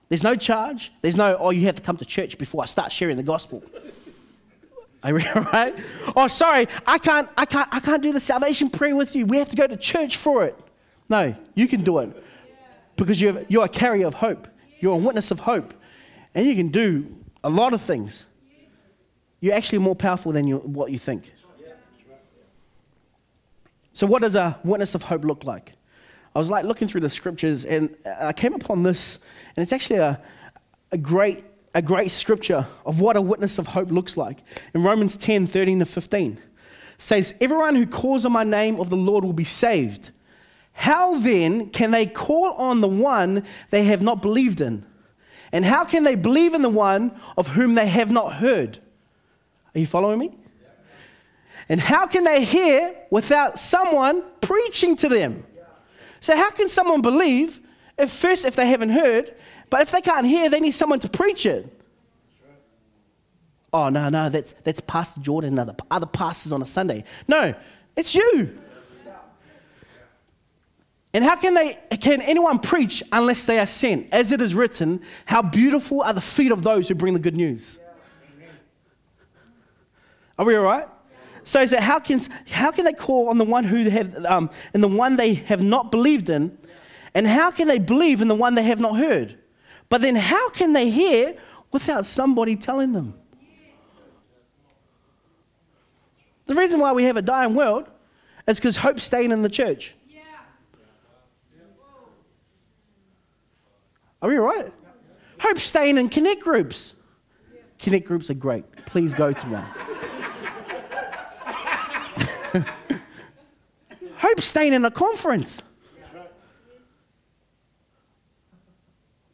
There's 0.08 0.24
no 0.24 0.34
charge. 0.34 0.90
There's 1.00 1.16
no, 1.16 1.36
oh, 1.36 1.50
you 1.50 1.66
have 1.66 1.76
to 1.76 1.82
come 1.82 1.96
to 1.98 2.04
church 2.04 2.38
before 2.38 2.64
I 2.64 2.66
start 2.66 2.90
sharing 2.90 3.16
the 3.16 3.22
gospel. 3.22 3.62
Right? 5.02 5.74
Oh, 6.16 6.26
sorry, 6.26 6.66
I 6.86 6.98
can't, 6.98 7.28
I 7.36 7.46
can't, 7.46 7.68
I 7.72 7.78
can't 7.78 8.02
do 8.02 8.12
the 8.12 8.20
salvation 8.20 8.68
prayer 8.68 8.96
with 8.96 9.14
you. 9.14 9.26
We 9.26 9.36
have 9.36 9.48
to 9.48 9.56
go 9.56 9.66
to 9.68 9.76
church 9.76 10.16
for 10.16 10.44
it. 10.44 10.58
No, 11.08 11.36
you 11.54 11.68
can 11.68 11.82
do 11.82 12.00
it 12.00 12.22
because 13.04 13.20
you're, 13.20 13.44
you're 13.48 13.64
a 13.64 13.68
carrier 13.68 14.06
of 14.06 14.14
hope. 14.14 14.48
You're 14.78 14.94
a 14.94 14.98
witness 14.98 15.30
of 15.30 15.40
hope. 15.40 15.74
And 16.34 16.46
you 16.46 16.54
can 16.54 16.68
do 16.68 17.16
a 17.42 17.50
lot 17.50 17.72
of 17.72 17.80
things. 17.80 18.24
You're 19.40 19.54
actually 19.54 19.78
more 19.78 19.96
powerful 19.96 20.32
than 20.32 20.46
you, 20.46 20.58
what 20.58 20.90
you 20.90 20.98
think. 20.98 21.32
So, 23.92 24.06
what 24.06 24.22
does 24.22 24.36
a 24.36 24.58
witness 24.64 24.94
of 24.94 25.02
hope 25.02 25.24
look 25.24 25.44
like? 25.44 25.72
I 26.34 26.38
was 26.38 26.50
like 26.50 26.64
looking 26.64 26.86
through 26.86 27.00
the 27.00 27.10
scriptures 27.10 27.64
and 27.64 27.94
I 28.04 28.32
came 28.32 28.54
upon 28.54 28.82
this, 28.82 29.18
and 29.56 29.62
it's 29.62 29.72
actually 29.72 29.98
a, 29.98 30.20
a, 30.92 30.98
great, 30.98 31.44
a 31.74 31.82
great 31.82 32.10
scripture 32.10 32.66
of 32.86 33.00
what 33.00 33.16
a 33.16 33.20
witness 33.20 33.58
of 33.58 33.66
hope 33.66 33.90
looks 33.90 34.16
like. 34.16 34.38
In 34.74 34.82
Romans 34.82 35.16
10 35.16 35.46
13 35.46 35.80
to 35.80 35.84
15, 35.86 36.38
says, 36.98 37.34
Everyone 37.40 37.74
who 37.74 37.86
calls 37.86 38.24
on 38.24 38.32
my 38.32 38.44
name 38.44 38.78
of 38.78 38.90
the 38.90 38.96
Lord 38.96 39.24
will 39.24 39.32
be 39.32 39.44
saved. 39.44 40.10
How 40.72 41.18
then 41.18 41.70
can 41.70 41.90
they 41.90 42.06
call 42.06 42.52
on 42.52 42.80
the 42.80 42.88
one 42.88 43.44
they 43.70 43.84
have 43.84 44.02
not 44.02 44.22
believed 44.22 44.60
in? 44.60 44.84
And 45.52 45.64
how 45.64 45.84
can 45.84 46.04
they 46.04 46.14
believe 46.14 46.54
in 46.54 46.62
the 46.62 46.68
one 46.68 47.18
of 47.36 47.48
whom 47.48 47.74
they 47.74 47.86
have 47.86 48.10
not 48.10 48.34
heard? 48.34 48.78
Are 49.74 49.78
you 49.78 49.86
following 49.86 50.18
me? 50.18 50.36
And 51.68 51.80
how 51.80 52.06
can 52.06 52.24
they 52.24 52.44
hear 52.44 52.94
without 53.10 53.58
someone 53.58 54.22
preaching 54.40 54.96
to 54.96 55.08
them? 55.08 55.44
So, 56.20 56.36
how 56.36 56.50
can 56.50 56.68
someone 56.68 57.00
believe 57.00 57.60
if 57.98 58.10
first, 58.10 58.44
if 58.44 58.56
they 58.56 58.66
haven't 58.66 58.90
heard, 58.90 59.34
but 59.70 59.82
if 59.82 59.90
they 59.90 60.00
can't 60.00 60.26
hear, 60.26 60.50
they 60.50 60.60
need 60.60 60.72
someone 60.72 61.00
to 61.00 61.08
preach 61.08 61.46
it? 61.46 61.80
Oh, 63.72 63.88
no, 63.88 64.08
no, 64.08 64.28
that's, 64.28 64.52
that's 64.64 64.80
Pastor 64.80 65.20
Jordan 65.20 65.50
and 65.50 65.60
other, 65.60 65.76
other 65.90 66.06
pastors 66.06 66.50
on 66.52 66.60
a 66.60 66.66
Sunday. 66.66 67.04
No, 67.28 67.54
it's 67.96 68.14
you. 68.14 68.58
And 71.12 71.24
how 71.24 71.34
can, 71.36 71.54
they, 71.54 71.78
can 72.00 72.20
anyone 72.20 72.60
preach 72.60 73.02
unless 73.10 73.44
they 73.44 73.58
are 73.58 73.66
sent? 73.66 74.08
As 74.12 74.30
it 74.30 74.40
is 74.40 74.54
written, 74.54 75.02
how 75.26 75.42
beautiful 75.42 76.02
are 76.02 76.12
the 76.12 76.20
feet 76.20 76.52
of 76.52 76.62
those 76.62 76.88
who 76.88 76.94
bring 76.94 77.14
the 77.14 77.20
good 77.20 77.36
news. 77.36 77.78
Are 80.38 80.44
we 80.44 80.54
all 80.56 80.62
right? 80.62 80.86
So 81.42 81.60
it 81.60 81.72
how 81.72 81.98
can, 81.98 82.20
how 82.50 82.70
can 82.70 82.84
they 82.84 82.92
call 82.92 83.28
on 83.28 83.38
the 83.38 83.44
one 83.44 83.64
who 83.64 83.88
have, 83.90 84.24
um, 84.24 84.50
and 84.72 84.82
the 84.82 84.88
one 84.88 85.16
they 85.16 85.34
have 85.34 85.62
not 85.62 85.90
believed 85.90 86.30
in? 86.30 86.56
And 87.12 87.26
how 87.26 87.50
can 87.50 87.66
they 87.66 87.78
believe 87.78 88.22
in 88.22 88.28
the 88.28 88.34
one 88.34 88.54
they 88.54 88.62
have 88.62 88.78
not 88.78 88.96
heard? 88.96 89.36
But 89.88 90.00
then 90.02 90.14
how 90.14 90.50
can 90.50 90.72
they 90.72 90.90
hear 90.90 91.36
without 91.72 92.06
somebody 92.06 92.54
telling 92.54 92.92
them? 92.92 93.14
The 96.46 96.54
reason 96.54 96.78
why 96.78 96.92
we 96.92 97.04
have 97.04 97.16
a 97.16 97.22
dying 97.22 97.54
world 97.54 97.88
is 98.46 98.58
because 98.58 98.76
hope's 98.78 99.04
staying 99.04 99.32
in 99.32 99.42
the 99.42 99.48
church. 99.48 99.94
Are 104.22 104.28
we 104.28 104.36
right? 104.36 104.72
Hope 105.40 105.58
staying 105.58 105.96
in 105.98 106.08
connect 106.08 106.42
groups. 106.42 106.94
Connect 107.78 108.06
groups 108.06 108.28
are 108.30 108.34
great. 108.34 108.64
Please 108.86 109.14
go 109.14 109.32
to 109.32 109.46
one. 109.46 109.64
Hope 114.16 114.40
staying 114.40 114.74
in 114.74 114.84
a 114.84 114.90
conference. 114.90 115.62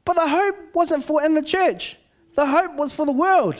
But 0.05 0.14
the 0.14 0.29
hope 0.29 0.57
wasn't 0.72 1.05
for 1.05 1.25
in 1.25 1.35
the 1.35 1.42
church. 1.42 1.96
The 2.37 2.46
hope 2.46 2.77
was 2.77 2.92
for 2.92 3.05
the 3.05 3.12
world. 3.12 3.57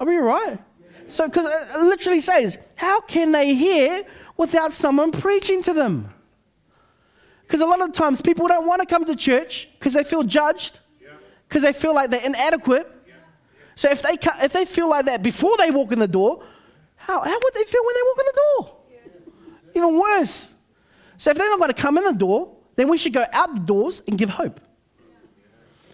Are 0.00 0.06
we 0.06 0.16
right? 0.16 0.58
So, 1.06 1.28
because 1.28 1.46
it 1.46 1.84
literally 1.84 2.18
says, 2.18 2.58
how 2.74 3.00
can 3.02 3.30
they 3.30 3.54
hear 3.54 4.04
without 4.36 4.72
someone 4.72 5.12
preaching 5.12 5.62
to 5.62 5.72
them? 5.72 6.12
Because 7.52 7.60
a 7.60 7.66
lot 7.66 7.82
of 7.82 7.92
times 7.92 8.22
people 8.22 8.48
don't 8.48 8.66
want 8.66 8.80
to 8.80 8.86
come 8.86 9.04
to 9.04 9.14
church 9.14 9.68
because 9.74 9.92
they 9.92 10.04
feel 10.04 10.22
judged, 10.22 10.80
because 11.46 11.62
they 11.62 11.74
feel 11.74 11.92
like 11.92 12.08
they're 12.08 12.24
inadequate. 12.24 12.90
So 13.74 13.90
if 13.90 14.00
they, 14.00 14.16
if 14.42 14.54
they 14.54 14.64
feel 14.64 14.88
like 14.88 15.04
that 15.04 15.22
before 15.22 15.58
they 15.58 15.70
walk 15.70 15.92
in 15.92 15.98
the 15.98 16.08
door, 16.08 16.42
how, 16.96 17.20
how 17.20 17.38
would 17.42 17.52
they 17.52 17.64
feel 17.64 17.84
when 17.84 17.94
they 17.94 18.00
walk 18.04 18.18
in 18.20 18.24
the 18.24 18.40
door? 18.40 18.76
Even 19.74 20.00
worse. 20.00 20.54
So 21.18 21.30
if 21.30 21.36
they're 21.36 21.50
not 21.50 21.58
going 21.58 21.70
to 21.70 21.78
come 21.78 21.98
in 21.98 22.04
the 22.04 22.14
door, 22.14 22.56
then 22.74 22.88
we 22.88 22.96
should 22.96 23.12
go 23.12 23.26
out 23.34 23.54
the 23.54 23.60
doors 23.60 24.00
and 24.08 24.16
give 24.16 24.30
hope. 24.30 24.58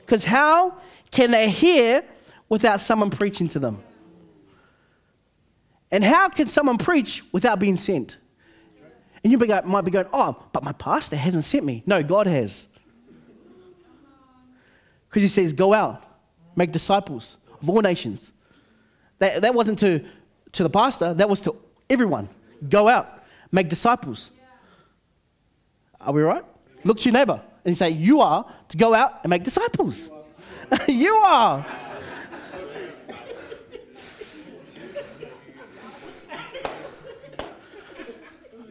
Because 0.06 0.22
how 0.22 0.76
can 1.10 1.32
they 1.32 1.50
hear 1.50 2.04
without 2.48 2.80
someone 2.80 3.10
preaching 3.10 3.48
to 3.48 3.58
them? 3.58 3.82
And 5.90 6.04
how 6.04 6.28
can 6.28 6.46
someone 6.46 6.78
preach 6.78 7.24
without 7.32 7.58
being 7.58 7.76
sent? 7.76 8.16
And 9.22 9.32
you 9.32 9.38
might 9.38 9.84
be 9.84 9.90
going, 9.90 10.06
oh, 10.12 10.44
but 10.52 10.62
my 10.62 10.72
pastor 10.72 11.16
hasn't 11.16 11.44
sent 11.44 11.64
me. 11.64 11.82
No, 11.86 12.02
God 12.02 12.26
has. 12.26 12.66
Because 15.08 15.22
he 15.22 15.28
says, 15.28 15.52
go 15.52 15.72
out, 15.72 16.02
make 16.54 16.70
disciples 16.70 17.36
of 17.60 17.68
all 17.68 17.80
nations. 17.80 18.32
That, 19.18 19.42
that 19.42 19.54
wasn't 19.54 19.78
to, 19.80 20.04
to 20.52 20.62
the 20.62 20.70
pastor, 20.70 21.14
that 21.14 21.28
was 21.28 21.40
to 21.42 21.56
everyone. 21.90 22.28
Go 22.68 22.88
out, 22.88 23.24
make 23.50 23.68
disciples. 23.68 24.30
Are 26.00 26.12
we 26.12 26.22
right? 26.22 26.44
Look 26.84 26.98
to 26.98 27.04
your 27.04 27.14
neighbor 27.14 27.42
and 27.64 27.76
say, 27.76 27.90
You 27.90 28.20
are 28.20 28.46
to 28.68 28.76
go 28.76 28.94
out 28.94 29.20
and 29.22 29.30
make 29.30 29.42
disciples. 29.42 30.10
you 30.88 31.14
are. 31.14 31.64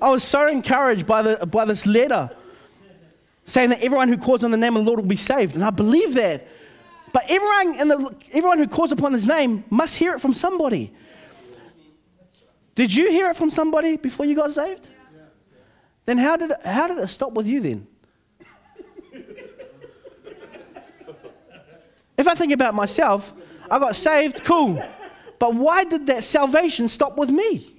I 0.02 0.10
was 0.10 0.24
so 0.24 0.48
encouraged 0.48 1.06
by, 1.06 1.22
the, 1.22 1.46
by 1.46 1.66
this 1.66 1.86
letter 1.86 2.30
saying 3.46 3.70
that 3.70 3.82
everyone 3.82 4.10
who 4.10 4.18
calls 4.18 4.44
on 4.44 4.52
the 4.52 4.58
name 4.58 4.76
of 4.76 4.84
the 4.84 4.90
Lord 4.90 5.00
will 5.00 5.08
be 5.08 5.16
saved. 5.16 5.56
And 5.56 5.64
I 5.64 5.70
believe 5.70 6.14
that. 6.16 6.48
But 7.14 7.24
everyone, 7.30 7.80
in 7.80 7.88
the, 7.88 8.16
everyone 8.34 8.58
who 8.60 8.68
calls 8.68 8.92
upon 8.92 9.14
his 9.14 9.26
name 9.26 9.64
must 9.70 9.96
hear 9.96 10.14
it 10.14 10.20
from 10.20 10.34
somebody. 10.34 10.94
Did 12.76 12.94
you 12.94 13.10
hear 13.10 13.30
it 13.32 13.36
from 13.36 13.50
somebody 13.50 13.98
before 13.98 14.26
you 14.26 14.36
got 14.36 14.52
saved? 14.52 14.88
Then 16.06 16.18
how 16.18 16.38
did, 16.38 16.52
it, 16.52 16.62
how 16.64 16.88
did 16.88 17.00
it 17.00 17.08
stop 17.08 17.34
with 17.34 17.48
you 17.48 17.60
then? 17.60 17.88
if 22.18 22.28
I 22.28 22.36
think 22.36 22.52
about 22.52 22.76
myself, 22.76 23.34
I 23.70 23.80
got 23.80 23.96
saved, 23.96 24.44
cool. 24.44 24.84
But 25.40 25.56
why 25.56 25.86
did 25.86 26.08
that 26.08 26.24
salvation 26.24 26.88
stop 26.88 27.18
with 27.18 27.30
me? 27.30 27.77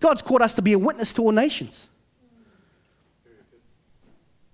God's 0.00 0.22
called 0.22 0.42
us 0.42 0.54
to 0.54 0.62
be 0.62 0.72
a 0.72 0.78
witness 0.78 1.12
to 1.14 1.22
all 1.22 1.32
nations. 1.32 1.88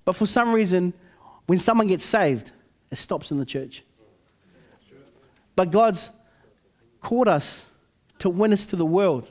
But 0.04 0.16
for 0.16 0.26
some 0.26 0.52
reason, 0.52 0.92
when 1.46 1.58
someone 1.58 1.86
gets 1.86 2.04
saved, 2.04 2.52
it 2.90 2.96
stops 2.96 3.30
in 3.30 3.38
the 3.38 3.44
church. 3.44 3.84
But 5.54 5.70
God's 5.70 6.10
called 7.00 7.28
us 7.28 7.66
to 8.18 8.30
witness 8.30 8.66
to 8.66 8.76
the 8.76 8.86
world. 8.86 9.30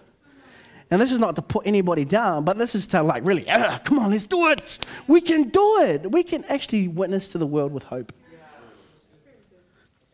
And 0.89 1.02
this 1.02 1.13
is 1.13 1.19
not 1.19 1.38
to 1.38 1.41
put 1.41 1.65
anybody 1.65 2.04
down, 2.04 2.43
but 2.43 2.58
this 2.58 2.76
is 2.76 2.86
to 2.88 3.02
like 3.02 3.26
really, 3.26 3.43
come 3.86 4.00
on, 4.00 4.12
let's 4.12 4.26
do 4.26 4.50
it. 4.50 4.80
We 5.08 5.21
can 5.21 5.50
do 5.50 5.78
it. 5.84 6.12
We 6.12 6.24
can 6.24 6.43
actually 6.45 6.89
witness 6.89 7.32
to 7.32 7.38
the 7.38 7.47
world 7.47 7.71
with 7.71 7.84
hope. 7.84 8.12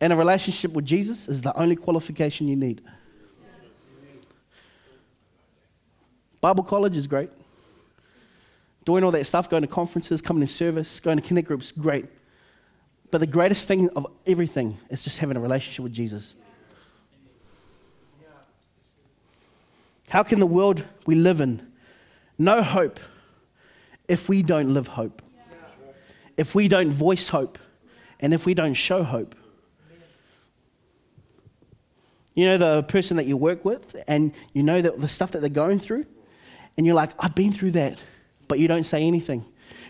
And 0.00 0.12
a 0.12 0.16
relationship 0.16 0.72
with 0.72 0.84
Jesus 0.84 1.28
is 1.28 1.42
the 1.42 1.56
only 1.58 1.74
qualification 1.74 2.46
you 2.46 2.54
need. 2.54 2.82
Bible 6.40 6.64
college 6.64 6.96
is 6.96 7.06
great. 7.06 7.30
Doing 8.84 9.04
all 9.04 9.10
that 9.10 9.24
stuff, 9.24 9.50
going 9.50 9.62
to 9.62 9.68
conferences, 9.68 10.22
coming 10.22 10.40
to 10.40 10.46
service, 10.46 11.00
going 11.00 11.18
to 11.18 11.22
connect 11.22 11.48
groups, 11.48 11.72
great. 11.72 12.06
But 13.10 13.18
the 13.18 13.26
greatest 13.26 13.66
thing 13.66 13.88
of 13.90 14.06
everything 14.26 14.78
is 14.90 15.02
just 15.02 15.18
having 15.18 15.36
a 15.36 15.40
relationship 15.40 15.82
with 15.82 15.92
Jesus. 15.92 16.34
How 20.08 20.22
can 20.22 20.40
the 20.40 20.46
world 20.46 20.84
we 21.06 21.14
live 21.14 21.40
in 21.40 21.70
know 22.38 22.62
hope 22.62 22.98
if 24.06 24.28
we 24.28 24.42
don't 24.42 24.72
live 24.72 24.88
hope? 24.88 25.20
If 26.36 26.54
we 26.54 26.68
don't 26.68 26.90
voice 26.90 27.28
hope? 27.28 27.58
And 28.20 28.32
if 28.32 28.46
we 28.46 28.54
don't 28.54 28.74
show 28.74 29.02
hope? 29.02 29.34
You 32.34 32.46
know 32.46 32.56
the 32.58 32.84
person 32.84 33.16
that 33.16 33.26
you 33.26 33.36
work 33.36 33.64
with, 33.64 33.96
and 34.06 34.32
you 34.52 34.62
know 34.62 34.80
that 34.80 35.00
the 35.00 35.08
stuff 35.08 35.32
that 35.32 35.40
they're 35.40 35.50
going 35.50 35.80
through, 35.80 36.06
and 36.78 36.86
you're 36.86 36.94
like, 36.94 37.10
I've 37.18 37.34
been 37.34 37.52
through 37.52 37.72
that, 37.72 37.98
but 38.46 38.60
you 38.60 38.68
don't 38.68 38.84
say 38.84 39.02
anything. 39.02 39.44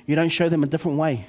You 0.07 0.17
don't 0.17 0.31
show 0.31 0.49
them 0.49 0.65
a 0.65 0.67
different 0.67 0.97
way. 0.97 1.27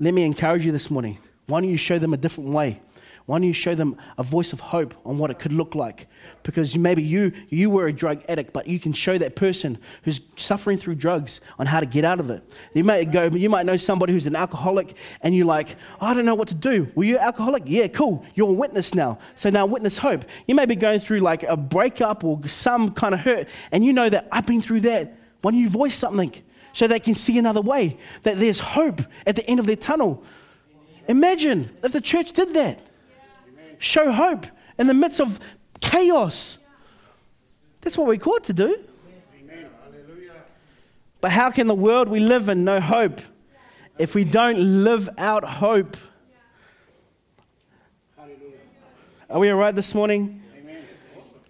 Let 0.00 0.12
me 0.12 0.24
encourage 0.24 0.66
you 0.66 0.72
this 0.72 0.90
morning. 0.90 1.18
Why 1.46 1.60
don't 1.60 1.70
you 1.70 1.76
show 1.76 1.98
them 1.98 2.12
a 2.12 2.16
different 2.16 2.50
way? 2.50 2.82
Why 3.30 3.38
don't 3.38 3.46
you 3.46 3.52
show 3.52 3.76
them 3.76 3.96
a 4.18 4.24
voice 4.24 4.52
of 4.52 4.58
hope 4.58 4.92
on 5.06 5.16
what 5.16 5.30
it 5.30 5.38
could 5.38 5.52
look 5.52 5.76
like? 5.76 6.08
Because 6.42 6.76
maybe 6.76 7.04
you, 7.04 7.30
you 7.48 7.70
were 7.70 7.86
a 7.86 7.92
drug 7.92 8.24
addict, 8.28 8.52
but 8.52 8.66
you 8.66 8.80
can 8.80 8.92
show 8.92 9.18
that 9.18 9.36
person 9.36 9.78
who's 10.02 10.20
suffering 10.34 10.76
through 10.76 10.96
drugs 10.96 11.40
on 11.56 11.66
how 11.66 11.78
to 11.78 11.86
get 11.86 12.04
out 12.04 12.18
of 12.18 12.28
it. 12.30 12.42
You 12.74 12.82
might 12.82 13.12
go, 13.12 13.26
you 13.26 13.48
might 13.48 13.66
know 13.66 13.76
somebody 13.76 14.12
who's 14.12 14.26
an 14.26 14.34
alcoholic, 14.34 14.96
and 15.20 15.32
you're 15.32 15.46
like, 15.46 15.76
I 16.00 16.12
don't 16.12 16.24
know 16.24 16.34
what 16.34 16.48
to 16.48 16.56
do. 16.56 16.90
Were 16.96 17.04
you 17.04 17.18
alcoholic? 17.18 17.62
Yeah, 17.66 17.86
cool. 17.86 18.26
You're 18.34 18.48
a 18.48 18.52
witness 18.52 18.96
now. 18.96 19.20
So 19.36 19.48
now 19.48 19.64
witness 19.64 19.96
hope. 19.96 20.24
You 20.48 20.56
may 20.56 20.66
be 20.66 20.74
going 20.74 20.98
through 20.98 21.20
like 21.20 21.44
a 21.44 21.56
breakup 21.56 22.24
or 22.24 22.44
some 22.48 22.94
kind 22.94 23.14
of 23.14 23.20
hurt, 23.20 23.46
and 23.70 23.84
you 23.84 23.92
know 23.92 24.08
that 24.08 24.26
I've 24.32 24.46
been 24.46 24.60
through 24.60 24.80
that. 24.80 25.16
Why 25.42 25.52
don't 25.52 25.60
you 25.60 25.68
voice 25.68 25.94
something 25.94 26.34
so 26.72 26.88
they 26.88 26.98
can 26.98 27.14
see 27.14 27.38
another 27.38 27.60
way? 27.60 27.96
That 28.24 28.40
there's 28.40 28.58
hope 28.58 29.02
at 29.24 29.36
the 29.36 29.48
end 29.48 29.60
of 29.60 29.66
their 29.66 29.76
tunnel. 29.76 30.24
Imagine 31.06 31.70
if 31.84 31.92
the 31.92 32.00
church 32.00 32.32
did 32.32 32.54
that 32.54 32.89
show 33.80 34.12
hope 34.12 34.46
in 34.78 34.86
the 34.86 34.94
midst 34.94 35.20
of 35.20 35.40
chaos. 35.80 36.58
That's 37.80 37.98
what 37.98 38.06
we're 38.06 38.18
called 38.18 38.44
to 38.44 38.52
do. 38.52 38.78
But 41.20 41.32
how 41.32 41.50
can 41.50 41.66
the 41.66 41.74
world 41.74 42.08
we 42.08 42.20
live 42.20 42.48
in 42.48 42.64
know 42.64 42.80
hope 42.80 43.20
if 43.98 44.14
we 44.14 44.24
don't 44.24 44.84
live 44.84 45.08
out 45.18 45.44
hope? 45.44 45.96
Are 49.28 49.38
we 49.38 49.50
all 49.50 49.58
right 49.58 49.74
this 49.74 49.94
morning? 49.94 50.42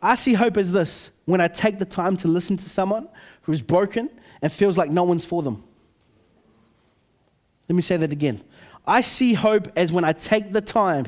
I 0.02 0.14
see 0.14 0.32
hope 0.32 0.56
as 0.56 0.72
this 0.72 1.10
when 1.26 1.40
I 1.40 1.48
take 1.48 1.78
the 1.78 1.84
time 1.84 2.16
to 2.18 2.28
listen 2.28 2.56
to 2.56 2.68
someone 2.68 3.08
who's 3.42 3.62
broken 3.62 4.10
and 4.42 4.50
feels 4.50 4.78
like 4.78 4.90
no 4.90 5.04
one's 5.04 5.24
for 5.24 5.42
them. 5.42 5.62
Let 7.68 7.76
me 7.76 7.82
say 7.82 7.96
that 7.98 8.10
again. 8.10 8.42
I 8.86 9.02
see 9.02 9.34
hope 9.34 9.68
as 9.76 9.92
when 9.92 10.04
I 10.04 10.12
take 10.12 10.52
the 10.52 10.60
time 10.60 11.06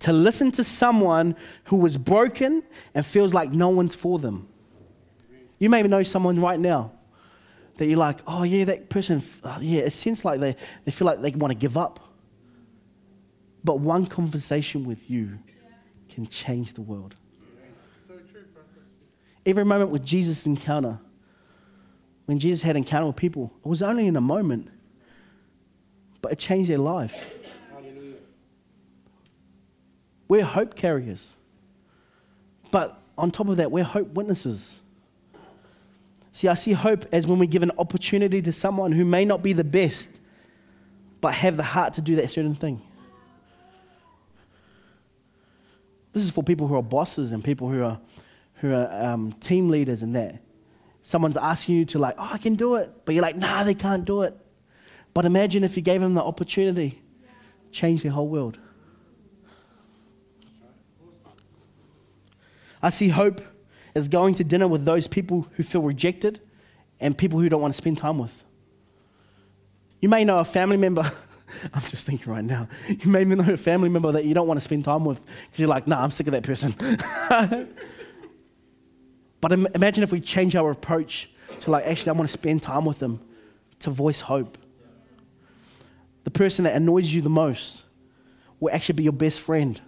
to 0.00 0.12
listen 0.12 0.50
to 0.52 0.64
someone 0.64 1.36
who 1.64 1.76
was 1.76 1.96
broken 1.96 2.62
and 2.94 3.04
feels 3.04 3.34
like 3.34 3.52
no 3.52 3.68
one's 3.68 3.94
for 3.94 4.18
them. 4.18 4.48
You 5.58 5.70
may 5.70 5.82
know 5.82 6.02
someone 6.02 6.40
right 6.40 6.58
now 6.58 6.92
that 7.76 7.86
you're 7.86 7.98
like, 7.98 8.18
oh, 8.26 8.42
yeah, 8.42 8.64
that 8.64 8.88
person, 8.88 9.22
uh, 9.42 9.58
yeah, 9.60 9.82
it 9.82 9.90
seems 9.90 10.24
like 10.24 10.40
they, 10.40 10.56
they 10.84 10.92
feel 10.92 11.06
like 11.06 11.20
they 11.20 11.30
want 11.30 11.52
to 11.52 11.58
give 11.58 11.76
up. 11.76 12.00
But 13.62 13.80
one 13.80 14.06
conversation 14.06 14.84
with 14.84 15.10
you 15.10 15.38
can 16.08 16.26
change 16.26 16.74
the 16.74 16.82
world. 16.82 17.14
Every 19.46 19.64
moment 19.64 19.90
with 19.90 20.04
Jesus' 20.04 20.46
encounter, 20.46 20.98
when 22.26 22.38
Jesus 22.38 22.62
had 22.62 22.76
encounter 22.76 23.06
with 23.06 23.16
people, 23.16 23.52
it 23.64 23.68
was 23.68 23.82
only 23.82 24.06
in 24.06 24.16
a 24.16 24.20
moment, 24.20 24.68
but 26.22 26.32
it 26.32 26.38
changed 26.38 26.70
their 26.70 26.78
life. 26.78 27.30
We're 30.28 30.44
hope 30.44 30.74
carriers. 30.74 31.34
But 32.70 33.00
on 33.16 33.30
top 33.30 33.48
of 33.48 33.58
that, 33.58 33.70
we're 33.70 33.84
hope 33.84 34.08
witnesses. 34.14 34.80
See, 36.32 36.48
I 36.48 36.54
see 36.54 36.72
hope 36.72 37.06
as 37.12 37.26
when 37.26 37.38
we 37.38 37.46
give 37.46 37.62
an 37.62 37.70
opportunity 37.78 38.42
to 38.42 38.52
someone 38.52 38.90
who 38.90 39.04
may 39.04 39.24
not 39.24 39.42
be 39.42 39.52
the 39.52 39.62
best, 39.62 40.10
but 41.20 41.32
have 41.32 41.56
the 41.56 41.62
heart 41.62 41.94
to 41.94 42.00
do 42.00 42.16
that 42.16 42.28
certain 42.30 42.54
thing. 42.54 42.82
This 46.12 46.24
is 46.24 46.30
for 46.30 46.42
people 46.42 46.66
who 46.66 46.76
are 46.76 46.82
bosses 46.82 47.32
and 47.32 47.42
people 47.42 47.68
who 47.68 47.82
are, 47.82 48.00
who 48.54 48.72
are 48.72 48.88
um, 48.90 49.32
team 49.34 49.68
leaders 49.68 50.02
and 50.02 50.14
that. 50.16 50.40
Someone's 51.02 51.36
asking 51.36 51.76
you 51.76 51.84
to, 51.86 51.98
like, 51.98 52.14
oh, 52.18 52.30
I 52.32 52.38
can 52.38 52.54
do 52.54 52.76
it. 52.76 52.90
But 53.04 53.14
you're 53.14 53.22
like, 53.22 53.36
nah, 53.36 53.62
they 53.62 53.74
can't 53.74 54.04
do 54.04 54.22
it. 54.22 54.36
But 55.12 55.26
imagine 55.26 55.62
if 55.62 55.76
you 55.76 55.82
gave 55.82 56.00
them 56.00 56.14
the 56.14 56.22
opportunity, 56.22 57.00
change 57.70 58.02
their 58.02 58.12
whole 58.12 58.28
world. 58.28 58.58
I 62.84 62.90
see 62.90 63.08
hope 63.08 63.40
as 63.94 64.08
going 64.08 64.34
to 64.34 64.44
dinner 64.44 64.68
with 64.68 64.84
those 64.84 65.08
people 65.08 65.48
who 65.52 65.62
feel 65.62 65.80
rejected 65.80 66.42
and 67.00 67.16
people 67.16 67.40
who 67.40 67.48
don't 67.48 67.62
want 67.62 67.72
to 67.72 67.78
spend 67.78 67.96
time 67.96 68.18
with. 68.18 68.44
You 70.02 70.10
may 70.10 70.22
know 70.22 70.38
a 70.38 70.44
family 70.44 70.76
member. 70.76 71.10
I'm 71.72 71.80
just 71.84 72.04
thinking 72.04 72.30
right 72.30 72.44
now. 72.44 72.68
You 72.86 73.10
may 73.10 73.24
know 73.24 73.50
a 73.50 73.56
family 73.56 73.88
member 73.88 74.12
that 74.12 74.26
you 74.26 74.34
don't 74.34 74.46
want 74.46 74.58
to 74.58 74.60
spend 74.60 74.84
time 74.84 75.06
with 75.06 75.18
because 75.24 75.60
you're 75.60 75.68
like, 75.68 75.86
nah, 75.86 76.02
I'm 76.02 76.10
sick 76.10 76.26
of 76.26 76.34
that 76.34 76.42
person. 76.42 76.74
but 79.40 79.52
imagine 79.52 80.04
if 80.04 80.12
we 80.12 80.20
change 80.20 80.54
our 80.54 80.70
approach 80.70 81.30
to 81.60 81.70
like, 81.70 81.86
actually, 81.86 82.10
I 82.10 82.12
want 82.12 82.28
to 82.28 82.32
spend 82.36 82.62
time 82.62 82.84
with 82.84 82.98
them 82.98 83.18
to 83.78 83.88
voice 83.88 84.20
hope. 84.20 84.58
The 86.24 86.30
person 86.30 86.64
that 86.66 86.76
annoys 86.76 87.14
you 87.14 87.22
the 87.22 87.30
most 87.30 87.82
will 88.60 88.74
actually 88.74 88.96
be 88.96 89.04
your 89.04 89.14
best 89.14 89.40
friend 89.40 89.80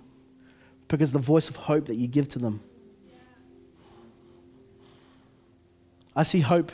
because 0.89 1.13
the 1.13 1.19
voice 1.19 1.51
of 1.51 1.57
hope 1.57 1.85
that 1.87 1.97
you 1.97 2.07
give 2.07 2.27
to 2.31 2.39
them. 2.39 2.63
I 6.17 6.23
see 6.23 6.41
hope 6.41 6.73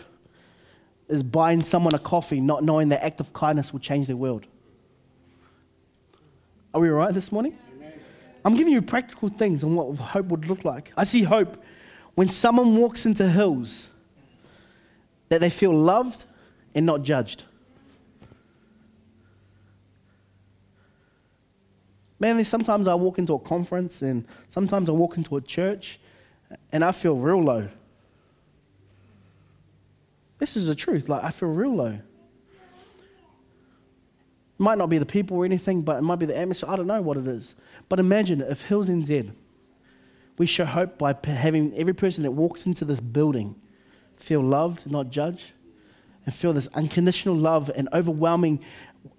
as 1.09 1.23
buying 1.23 1.63
someone 1.63 1.95
a 1.95 1.99
coffee, 1.99 2.41
not 2.41 2.63
knowing 2.63 2.89
that 2.91 3.05
act 3.05 3.21
of 3.21 3.33
kindness 3.33 3.73
will 3.73 3.81
change 3.81 4.07
their 4.07 4.17
world. 4.17 4.47
Are 6.73 6.81
we 6.81 6.89
all 6.89 6.95
right 6.95 7.13
this 7.13 7.33
morning? 7.33 7.59
Amen. 7.77 7.93
I'm 8.45 8.55
giving 8.55 8.73
you 8.73 8.81
practical 8.81 9.29
things 9.29 9.63
on 9.63 9.75
what 9.75 9.95
hope 9.97 10.27
would 10.27 10.47
look 10.47 10.65
like. 10.65 10.93
I 10.97 11.05
see 11.05 11.25
hope 11.25 11.63
when 12.15 12.29
someone 12.29 12.77
walks 12.77 13.05
into 13.05 13.29
hills 13.29 13.91
that 15.29 15.41
they 15.41 15.51
feel 15.51 15.73
loved 15.73 16.25
and 16.75 16.87
not 16.87 17.03
judged. 17.03 17.45
Man, 22.21 22.43
sometimes 22.45 22.87
I 22.87 22.95
walk 22.95 23.19
into 23.19 23.35
a 23.35 23.39
conference 23.39 24.01
and 24.01 24.25
sometimes 24.49 24.89
I 24.89 24.93
walk 24.93 25.17
into 25.17 25.37
a 25.37 25.41
church 25.41 25.99
and 26.71 26.85
I 26.85 26.93
feel 26.93 27.17
real 27.17 27.43
low. 27.43 27.69
This 30.43 30.57
is 30.57 30.67
the 30.67 30.75
truth. 30.75 31.09
Like, 31.09 31.23
I 31.23 31.31
feel 31.31 31.51
real 31.51 31.73
low. 31.73 31.87
It 31.93 32.03
might 34.59 34.77
not 34.77 34.89
be 34.89 34.99
the 34.99 35.07
people 35.07 35.37
or 35.37 35.45
anything, 35.45 35.83
but 35.83 35.99
it 35.99 36.03
might 36.03 36.19
be 36.19 36.27
the 36.27 36.37
atmosphere. 36.37 36.69
I 36.69 36.75
don't 36.75 36.89
know 36.89 37.01
what 37.01 37.17
it 37.17 37.29
is. 37.29 37.55
But 37.89 38.01
imagine 38.01 38.41
if 38.41 38.63
Hills 38.63 38.89
NZ, 38.89 39.31
we 40.39 40.47
show 40.47 40.65
hope 40.65 40.99
by 40.99 41.15
having 41.25 41.73
every 41.77 41.95
person 41.95 42.25
that 42.25 42.33
walks 42.33 42.67
into 42.67 42.85
this 42.85 42.99
building 42.99 43.55
feel 44.17 44.41
loved, 44.41 44.91
not 44.91 45.11
judged, 45.11 45.53
and 46.27 46.35
feel 46.35 46.53
this 46.53 46.67
unconditional 46.75 47.37
love 47.37 47.71
and 47.77 47.89
overwhelming 47.93 48.59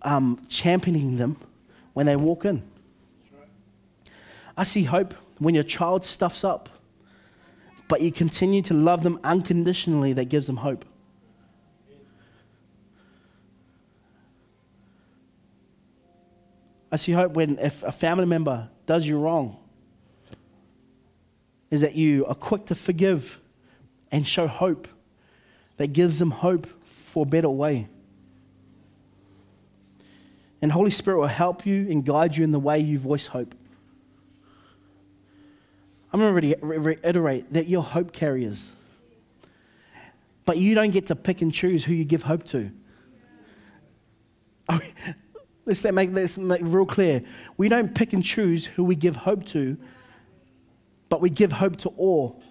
um, 0.01 0.41
championing 0.49 1.15
them 1.15 1.37
when 1.93 2.05
they 2.05 2.17
walk 2.17 2.43
in. 2.43 2.61
I 4.57 4.65
see 4.65 4.83
hope 4.83 5.13
when 5.39 5.55
your 5.55 5.63
child 5.63 6.03
stuffs 6.03 6.43
up, 6.43 6.67
but 7.87 8.01
you 8.01 8.11
continue 8.11 8.61
to 8.63 8.73
love 8.73 9.03
them 9.03 9.21
unconditionally, 9.23 10.11
that 10.11 10.25
gives 10.25 10.47
them 10.47 10.57
hope. 10.57 10.83
I 16.93 16.95
see 16.95 17.11
hope 17.11 17.31
when 17.33 17.57
if 17.57 17.81
a 17.81 17.91
family 17.91 18.27
member 18.27 18.69
does 18.85 19.07
you 19.07 19.17
wrong, 19.17 19.57
is 21.71 21.81
that 21.81 21.95
you 21.95 22.23
are 22.27 22.35
quick 22.35 22.67
to 22.67 22.75
forgive 22.75 23.39
and 24.11 24.27
show 24.27 24.45
hope 24.45 24.87
that 25.77 25.87
gives 25.87 26.19
them 26.19 26.29
hope 26.29 26.67
for 26.85 27.23
a 27.23 27.25
better 27.25 27.49
way. 27.49 27.87
And 30.61 30.71
Holy 30.71 30.91
Spirit 30.91 31.17
will 31.17 31.25
help 31.25 31.65
you 31.65 31.89
and 31.89 32.05
guide 32.05 32.37
you 32.37 32.43
in 32.43 32.51
the 32.51 32.59
way 32.59 32.79
you 32.79 32.99
voice 32.99 33.25
hope. 33.25 33.55
I'm 36.13 36.19
going 36.19 36.41
to 36.41 36.57
reiterate 36.61 37.51
that 37.53 37.67
you're 37.67 37.81
hope 37.81 38.13
carriers. 38.13 38.71
But 40.45 40.59
you 40.59 40.75
don't 40.75 40.91
get 40.91 41.07
to 41.07 41.15
pick 41.15 41.41
and 41.41 41.51
choose 41.51 41.83
who 41.85 41.93
you 41.95 42.03
give 42.03 42.21
hope 42.21 42.43
to. 42.49 42.69
Let's 45.65 45.83
make 45.83 46.13
this 46.13 46.37
real 46.37 46.85
clear. 46.85 47.23
We 47.57 47.69
don't 47.69 47.95
pick 47.95 48.13
and 48.13 48.23
choose 48.23 48.65
who 48.65 48.83
we 48.83 48.95
give 48.95 49.15
hope 49.15 49.45
to, 49.47 49.77
but 51.09 51.21
we 51.21 51.29
give 51.29 51.53
hope 51.53 51.77
to 51.77 51.89
all. 51.89 52.41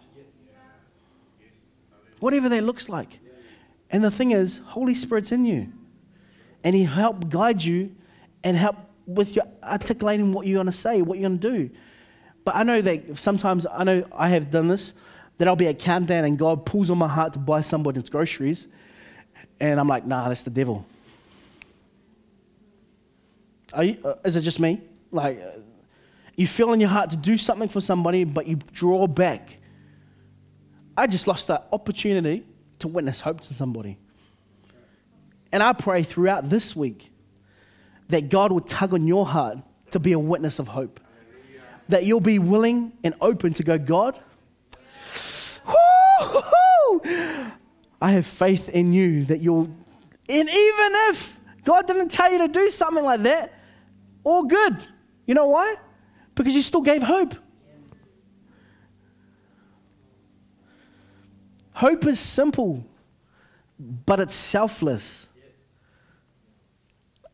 Whatever 2.21 2.49
that 2.49 2.63
looks 2.63 2.89
like. 2.89 3.19
And 3.91 4.03
the 4.03 4.11
thing 4.11 4.31
is, 4.31 4.61
Holy 4.65 4.95
Spirit's 4.95 5.33
in 5.33 5.45
you. 5.45 5.73
And 6.65 6.75
He 6.75 6.85
help 6.85 7.29
guide 7.29 7.63
you 7.63 7.95
and 8.45 8.57
help 8.57 8.77
with 9.07 9.37
your 9.37 9.45
articulating 9.63 10.33
what 10.33 10.47
you're 10.47 10.57
going 10.57 10.67
to 10.67 10.73
say, 10.73 11.03
what 11.03 11.19
you're 11.19 11.29
going 11.29 11.41
to 11.41 11.51
do. 11.51 11.71
But 12.45 12.57
I 12.57 12.63
know 12.63 12.81
that 12.81 13.19
sometimes, 13.19 13.67
I 13.71 13.85
know 13.85 14.07
I 14.13 14.29
have 14.31 14.51
done 14.51 14.69
this, 14.69 14.95
that 15.39 15.49
I'll 15.49 15.57
be 15.57 15.67
at 15.67 15.79
countdown 15.79 16.25
and 16.25 16.39
God 16.39 16.65
pulls 16.65 16.91
on 16.91 16.99
my 16.99 17.09
heart 17.09 17.35
to 17.35 17.39
buy 17.39 17.61
somebody's 17.61 18.09
groceries. 18.09 18.69
And 19.61 19.79
I'm 19.79 19.89
like, 19.89 20.07
nah, 20.07 20.29
that's 20.29 20.43
the 20.45 20.51
devil. 20.51 20.87
You, 23.81 23.99
uh, 24.05 24.15
is 24.25 24.37
it 24.37 24.43
just 24.43 24.61
me? 24.61 24.81
Like, 25.11 25.41
uh, 25.41 25.61
you 26.37 26.47
feel 26.47 26.73
in 26.73 26.81
your 26.81 26.89
heart 26.89 27.11
to 27.11 27.17
do 27.17 27.37
something 27.37 27.69
for 27.69 27.81
somebody, 27.81 28.25
but 28.25 28.47
you 28.47 28.57
draw 28.73 29.07
back. 29.07 29.59
I 30.97 31.07
just 31.07 31.27
lost 31.27 31.49
that 31.49 31.69
opportunity 31.73 32.45
to 32.81 32.89
witness 32.89 33.21
hope 33.21 33.41
to 33.43 33.55
somebody. 33.55 33.99
And 35.53 35.63
I 35.63 35.73
pray 35.73 36.03
throughout 36.03 36.49
this 36.49 36.75
week 36.75 37.11
that 38.09 38.29
God 38.29 38.53
would 38.53 38.67
tug 38.67 38.95
on 38.95 39.07
your 39.07 39.27
heart 39.27 39.59
to 39.91 39.99
be 39.99 40.13
a 40.13 40.19
witness 40.19 40.59
of 40.59 40.69
hope. 40.69 41.01
That 41.89 42.05
you'll 42.05 42.21
be 42.21 42.39
willing 42.39 42.93
and 43.05 43.15
open 43.21 43.53
to 43.55 43.63
go, 43.63 43.79
God, 43.79 44.19
I 48.01 48.11
have 48.13 48.27
faith 48.27 48.69
in 48.69 48.93
you 48.93 49.25
that 49.27 49.43
you'll, 49.43 49.65
and 50.29 50.49
even 50.49 50.93
if 51.09 51.39
God 51.65 51.87
didn't 51.87 52.09
tell 52.09 52.33
you 52.33 52.39
to 52.39 52.49
do 52.49 52.69
something 52.71 53.05
like 53.05 53.23
that, 53.23 53.53
all 54.25 54.45
good. 54.45 54.77
You 55.27 55.35
know 55.35 55.47
why? 55.47 55.77
Because 56.35 56.55
you 56.55 56.63
still 56.63 56.83
gave 56.83 57.03
hope. 57.03 57.35
Hope 61.75 62.07
is 62.07 62.21
simple, 62.21 62.85
but 63.79 64.21
it's 64.21 64.35
selfless. 64.35 65.29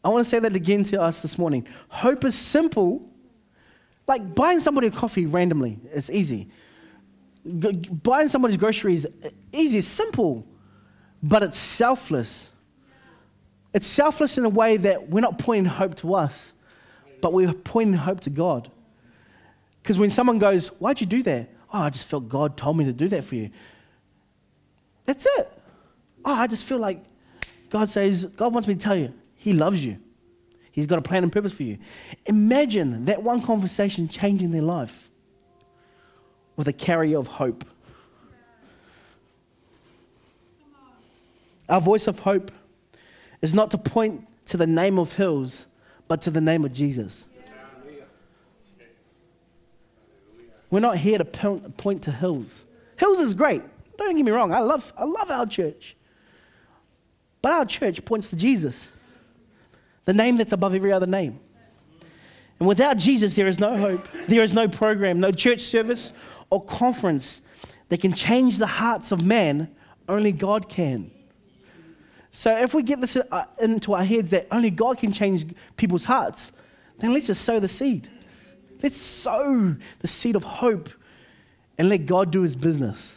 I 0.04 0.10
want 0.10 0.24
to 0.24 0.28
say 0.28 0.38
that 0.38 0.54
again 0.54 0.84
to 0.84 1.02
us 1.02 1.20
this 1.20 1.36
morning. 1.36 1.66
Hope 1.88 2.24
is 2.24 2.34
simple, 2.34 3.04
like 4.06 4.34
buying 4.34 4.60
somebody 4.60 4.86
a 4.86 4.90
coffee 4.90 5.26
randomly, 5.26 5.78
it's 5.92 6.08
easy. 6.08 6.48
G- 7.44 7.72
buying 7.72 8.28
somebody's 8.28 8.56
groceries, 8.56 9.06
uh, 9.06 9.30
easy, 9.52 9.80
simple, 9.80 10.46
but 11.22 11.42
it's 11.42 11.58
selfless. 11.58 12.52
It's 13.74 13.86
selfless 13.86 14.38
in 14.38 14.44
a 14.44 14.48
way 14.48 14.76
that 14.76 15.08
we're 15.10 15.20
not 15.20 15.38
pointing 15.38 15.66
hope 15.66 15.94
to 15.96 16.14
us, 16.14 16.54
but 17.20 17.32
we're 17.32 17.52
pointing 17.52 17.94
hope 17.94 18.20
to 18.20 18.30
God. 18.30 18.70
Because 19.82 19.98
when 19.98 20.10
someone 20.10 20.38
goes, 20.38 20.68
Why'd 20.80 21.00
you 21.00 21.06
do 21.06 21.22
that? 21.24 21.48
Oh, 21.72 21.80
I 21.80 21.90
just 21.90 22.06
felt 22.06 22.28
God 22.28 22.56
told 22.56 22.76
me 22.76 22.84
to 22.84 22.92
do 22.92 23.08
that 23.08 23.24
for 23.24 23.34
you. 23.34 23.50
That's 25.04 25.26
it. 25.38 25.52
Oh, 26.24 26.34
I 26.34 26.46
just 26.46 26.64
feel 26.64 26.78
like 26.78 27.02
God 27.70 27.88
says, 27.88 28.24
God 28.24 28.52
wants 28.52 28.68
me 28.68 28.74
to 28.74 28.80
tell 28.80 28.96
you, 28.96 29.12
He 29.36 29.52
loves 29.52 29.84
you. 29.84 29.98
He's 30.70 30.86
got 30.86 30.98
a 30.98 31.02
plan 31.02 31.22
and 31.22 31.32
purpose 31.32 31.52
for 31.52 31.64
you. 31.64 31.78
Imagine 32.26 33.06
that 33.06 33.22
one 33.22 33.42
conversation 33.42 34.08
changing 34.08 34.50
their 34.50 34.62
life 34.62 35.10
with 36.56 36.68
a 36.68 36.72
carrier 36.72 37.18
of 37.18 37.26
hope. 37.26 37.64
Our 41.68 41.80
voice 41.80 42.06
of 42.06 42.20
hope 42.20 42.50
is 43.42 43.54
not 43.54 43.70
to 43.72 43.78
point 43.78 44.26
to 44.46 44.56
the 44.56 44.66
name 44.66 44.98
of 44.98 45.14
hills, 45.14 45.66
but 46.08 46.22
to 46.22 46.30
the 46.30 46.40
name 46.40 46.64
of 46.64 46.72
Jesus. 46.72 47.26
We're 50.70 50.80
not 50.80 50.98
here 50.98 51.18
to 51.18 51.24
point 51.24 52.02
to 52.02 52.12
hills. 52.12 52.64
Hills 52.96 53.20
is 53.20 53.32
great. 53.34 53.62
Don't 53.96 54.16
get 54.16 54.24
me 54.24 54.30
wrong. 54.30 54.52
I 54.52 54.60
love, 54.60 54.92
I 54.96 55.04
love 55.04 55.30
our 55.30 55.46
church. 55.46 55.96
But 57.40 57.52
our 57.52 57.64
church 57.64 58.04
points 58.04 58.28
to 58.28 58.36
Jesus, 58.36 58.90
the 60.04 60.12
name 60.12 60.36
that's 60.36 60.52
above 60.52 60.74
every 60.74 60.92
other 60.92 61.06
name. 61.06 61.40
And 62.58 62.68
without 62.68 62.98
Jesus, 62.98 63.36
there 63.36 63.46
is 63.46 63.60
no 63.60 63.78
hope. 63.78 64.06
There 64.26 64.42
is 64.42 64.52
no 64.52 64.66
program, 64.68 65.20
no 65.20 65.30
church 65.30 65.60
service 65.60 66.12
or 66.50 66.64
conference 66.64 67.42
that 67.88 68.00
can 68.00 68.12
change 68.12 68.58
the 68.58 68.66
hearts 68.66 69.12
of 69.12 69.24
man. 69.24 69.74
Only 70.08 70.32
God 70.32 70.68
can. 70.68 71.10
So 72.30 72.56
if 72.56 72.74
we 72.74 72.82
get 72.82 73.00
this 73.00 73.16
uh, 73.16 73.44
into 73.60 73.94
our 73.94 74.04
heads 74.04 74.30
that 74.30 74.46
only 74.50 74.70
God 74.70 74.98
can 74.98 75.12
change 75.12 75.46
people's 75.76 76.04
hearts, 76.04 76.52
then 76.98 77.12
let's 77.12 77.26
just 77.26 77.42
sow 77.42 77.58
the 77.58 77.68
seed. 77.68 78.08
Let's 78.82 78.96
sow 78.96 79.76
the 80.00 80.06
seed 80.06 80.36
of 80.36 80.44
hope 80.44 80.90
and 81.78 81.88
let 81.88 82.06
God 82.06 82.30
do 82.30 82.42
his 82.42 82.56
business. 82.56 83.14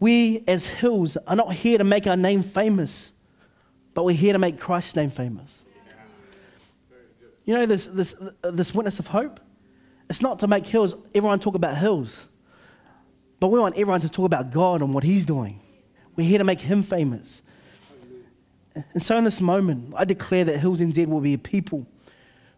We, 0.00 0.44
as 0.46 0.66
hills, 0.66 1.16
are 1.26 1.36
not 1.36 1.52
here 1.54 1.78
to 1.78 1.84
make 1.84 2.06
our 2.06 2.16
name 2.16 2.42
famous, 2.42 3.12
but 3.94 4.04
we're 4.04 4.16
here 4.16 4.32
to 4.32 4.38
make 4.38 4.60
Christ's 4.60 4.94
name 4.96 5.10
famous. 5.10 5.64
You 7.44 7.54
know, 7.54 7.66
this, 7.66 7.86
this, 7.86 8.14
this 8.42 8.74
witness 8.74 8.98
of 8.98 9.08
hope? 9.08 9.40
It's 10.08 10.22
not 10.22 10.38
to 10.40 10.46
make 10.46 10.66
hills, 10.66 10.94
everyone 11.14 11.40
talk 11.40 11.54
about 11.54 11.76
hills, 11.76 12.24
but 13.40 13.48
we 13.48 13.58
want 13.58 13.74
everyone 13.74 14.00
to 14.00 14.08
talk 14.08 14.26
about 14.26 14.50
God 14.50 14.82
and 14.82 14.94
what 14.94 15.04
He's 15.04 15.24
doing. 15.24 15.60
We're 16.18 16.26
here 16.26 16.38
to 16.38 16.44
make 16.44 16.60
Him 16.60 16.82
famous. 16.82 17.44
And 18.74 19.00
so, 19.00 19.16
in 19.16 19.22
this 19.22 19.40
moment, 19.40 19.94
I 19.96 20.04
declare 20.04 20.44
that 20.46 20.58
Hills 20.58 20.80
NZ 20.80 21.06
will 21.06 21.20
be 21.20 21.34
a 21.34 21.38
people 21.38 21.86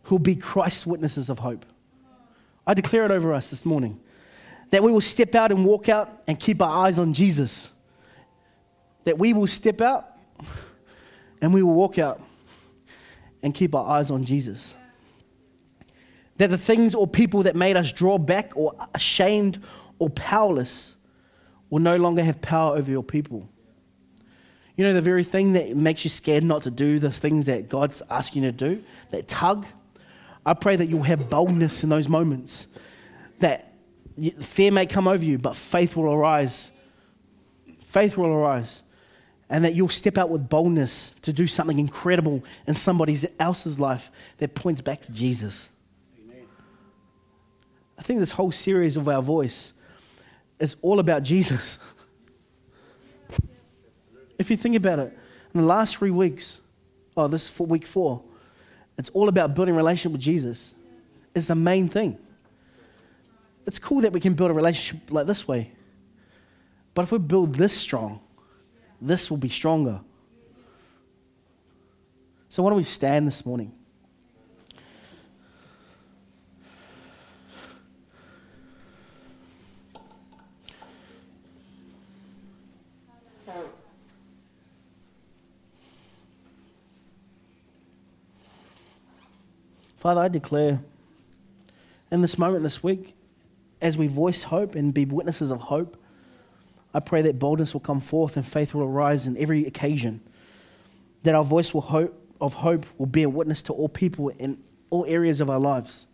who 0.05 0.15
will 0.15 0.21
be 0.21 0.35
Christ's 0.35 0.87
witnesses 0.87 1.29
of 1.29 1.41
hope. 1.41 1.67
I 2.67 2.73
declare 2.73 3.05
it 3.05 3.11
over 3.11 3.35
us 3.35 3.51
this 3.51 3.67
morning 3.67 4.01
that 4.71 4.83
we 4.83 4.91
will 4.91 5.03
step 5.03 5.35
out 5.35 5.53
and 5.53 5.67
walk 5.67 5.91
out 5.91 6.23
and 6.27 6.41
keep 6.41 6.63
our 6.63 6.87
eyes 6.87 6.99
on 6.99 7.13
Jesus. 7.13 7.71
That 9.05 9.19
we 9.19 9.35
will 9.35 9.47
step 9.47 9.83
out 9.83 10.07
and 11.43 11.53
we 11.53 11.63
will 11.63 11.75
walk 11.75 11.99
out 11.99 12.19
and 13.43 13.55
keep 13.55 13.75
our 13.75 13.87
eyes 13.87 14.11
on 14.11 14.25
Jesus. 14.25 14.75
That 16.39 16.49
the 16.49 16.57
things 16.57 16.95
or 16.95 17.07
people 17.07 17.43
that 17.43 17.57
made 17.57 17.77
us 17.77 17.93
draw 17.93 18.17
back 18.17 18.53
or 18.57 18.75
ashamed 18.95 19.63
or 19.99 20.09
powerless 20.09 20.97
will 21.71 21.81
no 21.81 21.97
longer 21.97 22.23
have 22.23 22.43
power 22.43 22.77
over 22.77 22.91
your 22.91 23.05
people. 23.05 23.49
You 24.81 24.87
know, 24.87 24.95
the 24.95 25.03
very 25.03 25.25
thing 25.25 25.53
that 25.53 25.77
makes 25.77 26.05
you 26.05 26.09
scared 26.09 26.43
not 26.43 26.63
to 26.63 26.71
do 26.71 26.99
the 26.99 27.13
things 27.13 27.45
that 27.45 27.69
God's 27.69 28.01
asking 28.09 28.45
you 28.45 28.51
to 28.51 28.57
do, 28.77 28.83
that 29.11 29.29
tug, 29.29 29.67
I 30.47 30.55
pray 30.55 30.75
that 30.75 30.87
you'll 30.87 31.03
have 31.03 31.29
boldness 31.29 31.85
in 31.85 31.91
those 31.91 32.09
moments. 32.09 32.67
That 33.41 33.75
fear 34.41 34.73
may 34.73 34.87
come 34.87 35.07
over 35.07 35.23
you, 35.23 35.37
but 35.37 35.55
faith 35.55 35.97
will 35.97 36.11
arise. 36.11 36.71
Faith 37.83 38.17
will 38.17 38.29
arise. 38.29 38.83
and 39.51 39.67
that 39.67 39.75
you'll 39.75 39.91
step 39.91 40.17
out 40.17 40.31
with 40.31 40.49
boldness 40.49 41.15
to 41.21 41.31
do 41.31 41.47
something 41.47 41.79
incredible 41.79 42.43
in 42.67 42.75
somebody 42.75 43.19
else's 43.39 43.79
life 43.79 44.11
that 44.39 44.55
points 44.55 44.81
back 44.81 45.03
to 45.03 45.13
Jesus. 45.13 45.69
Amen. 46.25 46.47
I 47.99 48.03
think 48.03 48.19
this 48.19 48.31
whole 48.31 48.53
series 48.53 48.97
of 48.97 49.09
our 49.09 49.21
voice 49.21 49.75
is 50.59 50.77
all 50.81 51.01
about 51.01 51.23
Jesus. 51.23 51.79
if 54.41 54.51
you 54.51 54.57
think 54.57 54.75
about 54.75 54.99
it, 54.99 55.17
in 55.53 55.61
the 55.61 55.67
last 55.67 55.99
three 55.99 56.11
weeks, 56.11 56.61
oh, 57.15 57.29
this 57.29 57.45
is 57.45 57.51
for 57.51 57.67
week 57.67 57.85
four, 57.85 58.23
it's 58.97 59.11
all 59.11 59.29
about 59.29 59.55
building 59.55 59.75
a 59.75 59.77
relationship 59.77 60.13
with 60.13 60.23
Jesus. 60.23 60.75
Is 61.35 61.47
the 61.47 61.55
main 61.55 61.89
thing. 61.89 62.19
It's 63.67 63.79
cool 63.79 64.01
that 64.01 64.13
we 64.13 64.19
can 64.19 64.35
build 64.35 64.51
a 64.51 64.55
relationship 64.55 65.13
like 65.13 65.27
this 65.27 65.47
way. 65.47 65.71
But 66.95 67.03
if 67.03 67.13
we 67.13 67.19
build 67.19 67.55
this 67.55 67.77
strong, 67.77 68.21
this 69.01 69.31
will 69.31 69.37
be 69.37 69.51
stronger. 69.51 70.01
So, 72.49 72.63
why 72.63 72.71
don't 72.71 72.79
we 72.79 72.85
stand 72.85 73.29
this 73.29 73.47
morning? 73.47 73.73
Father, 90.01 90.23
I 90.23 90.29
declare 90.29 90.81
in 92.11 92.23
this 92.23 92.39
moment 92.39 92.63
this 92.63 92.83
week, 92.83 93.15
as 93.83 93.99
we 93.99 94.07
voice 94.07 94.45
hope 94.45 94.75
and 94.75 94.95
be 94.95 95.05
witnesses 95.05 95.51
of 95.51 95.61
hope, 95.61 96.03
I 96.95 97.01
pray 97.01 97.21
that 97.21 97.39
boldness 97.39 97.75
will 97.75 97.83
come 97.83 98.01
forth 98.01 98.39
and 98.39 98.47
faith 98.47 98.73
will 98.73 98.85
arise 98.85 99.27
in 99.27 99.37
every 99.37 99.67
occasion. 99.67 100.23
That 101.25 101.35
our 101.35 101.45
voice 101.45 101.75
will 101.75 101.83
hope, 101.83 102.19
of 102.41 102.55
hope 102.55 102.87
will 102.97 103.09
bear 103.09 103.29
witness 103.29 103.63
to 103.65 103.75
all 103.75 103.91
people 103.91 104.31
in 104.31 104.59
all 104.89 105.05
areas 105.05 105.43
of 105.43 105.51
our 105.51 105.61
lives. 105.61 106.07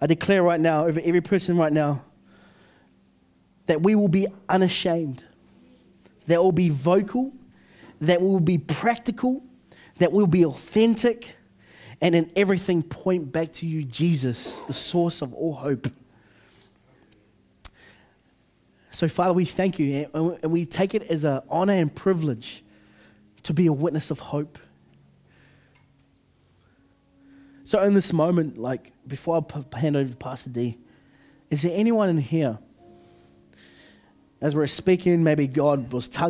I 0.00 0.08
declare 0.08 0.42
right 0.42 0.60
now, 0.60 0.84
over 0.84 1.00
every 1.04 1.20
person 1.20 1.56
right 1.56 1.72
now, 1.72 2.02
that 3.66 3.82
we 3.82 3.94
will 3.94 4.08
be 4.08 4.26
unashamed, 4.48 5.22
that 6.26 6.42
we'll 6.42 6.50
be 6.50 6.70
vocal, 6.70 7.32
that 8.00 8.20
we 8.20 8.26
will 8.26 8.40
be 8.40 8.58
practical, 8.58 9.44
that 9.98 10.10
we'll 10.10 10.26
be 10.26 10.44
authentic, 10.44 11.36
and 12.00 12.14
in 12.14 12.30
everything 12.36 12.82
point 12.82 13.32
back 13.32 13.52
to 13.54 13.66
you, 13.66 13.82
Jesus, 13.82 14.60
the 14.66 14.74
source 14.74 15.22
of 15.22 15.32
all 15.34 15.54
hope. 15.54 15.88
So, 18.90 19.08
Father, 19.08 19.32
we 19.34 19.44
thank 19.44 19.78
you 19.78 20.08
and 20.14 20.50
we 20.50 20.64
take 20.64 20.94
it 20.94 21.02
as 21.04 21.24
an 21.24 21.42
honor 21.48 21.74
and 21.74 21.94
privilege 21.94 22.62
to 23.42 23.52
be 23.52 23.66
a 23.66 23.72
witness 23.72 24.10
of 24.10 24.18
hope. 24.18 24.58
So, 27.64 27.82
in 27.82 27.94
this 27.94 28.12
moment, 28.12 28.58
like 28.58 28.92
before 29.06 29.44
I 29.72 29.78
hand 29.78 29.96
over 29.96 30.08
to 30.08 30.16
Pastor 30.16 30.50
D, 30.50 30.78
is 31.50 31.62
there 31.62 31.72
anyone 31.74 32.08
in 32.08 32.18
here, 32.18 32.58
as 34.40 34.54
we're 34.54 34.66
speaking, 34.66 35.22
maybe 35.22 35.46
God 35.46 35.92
was 35.92 36.08
tugging? 36.08 36.24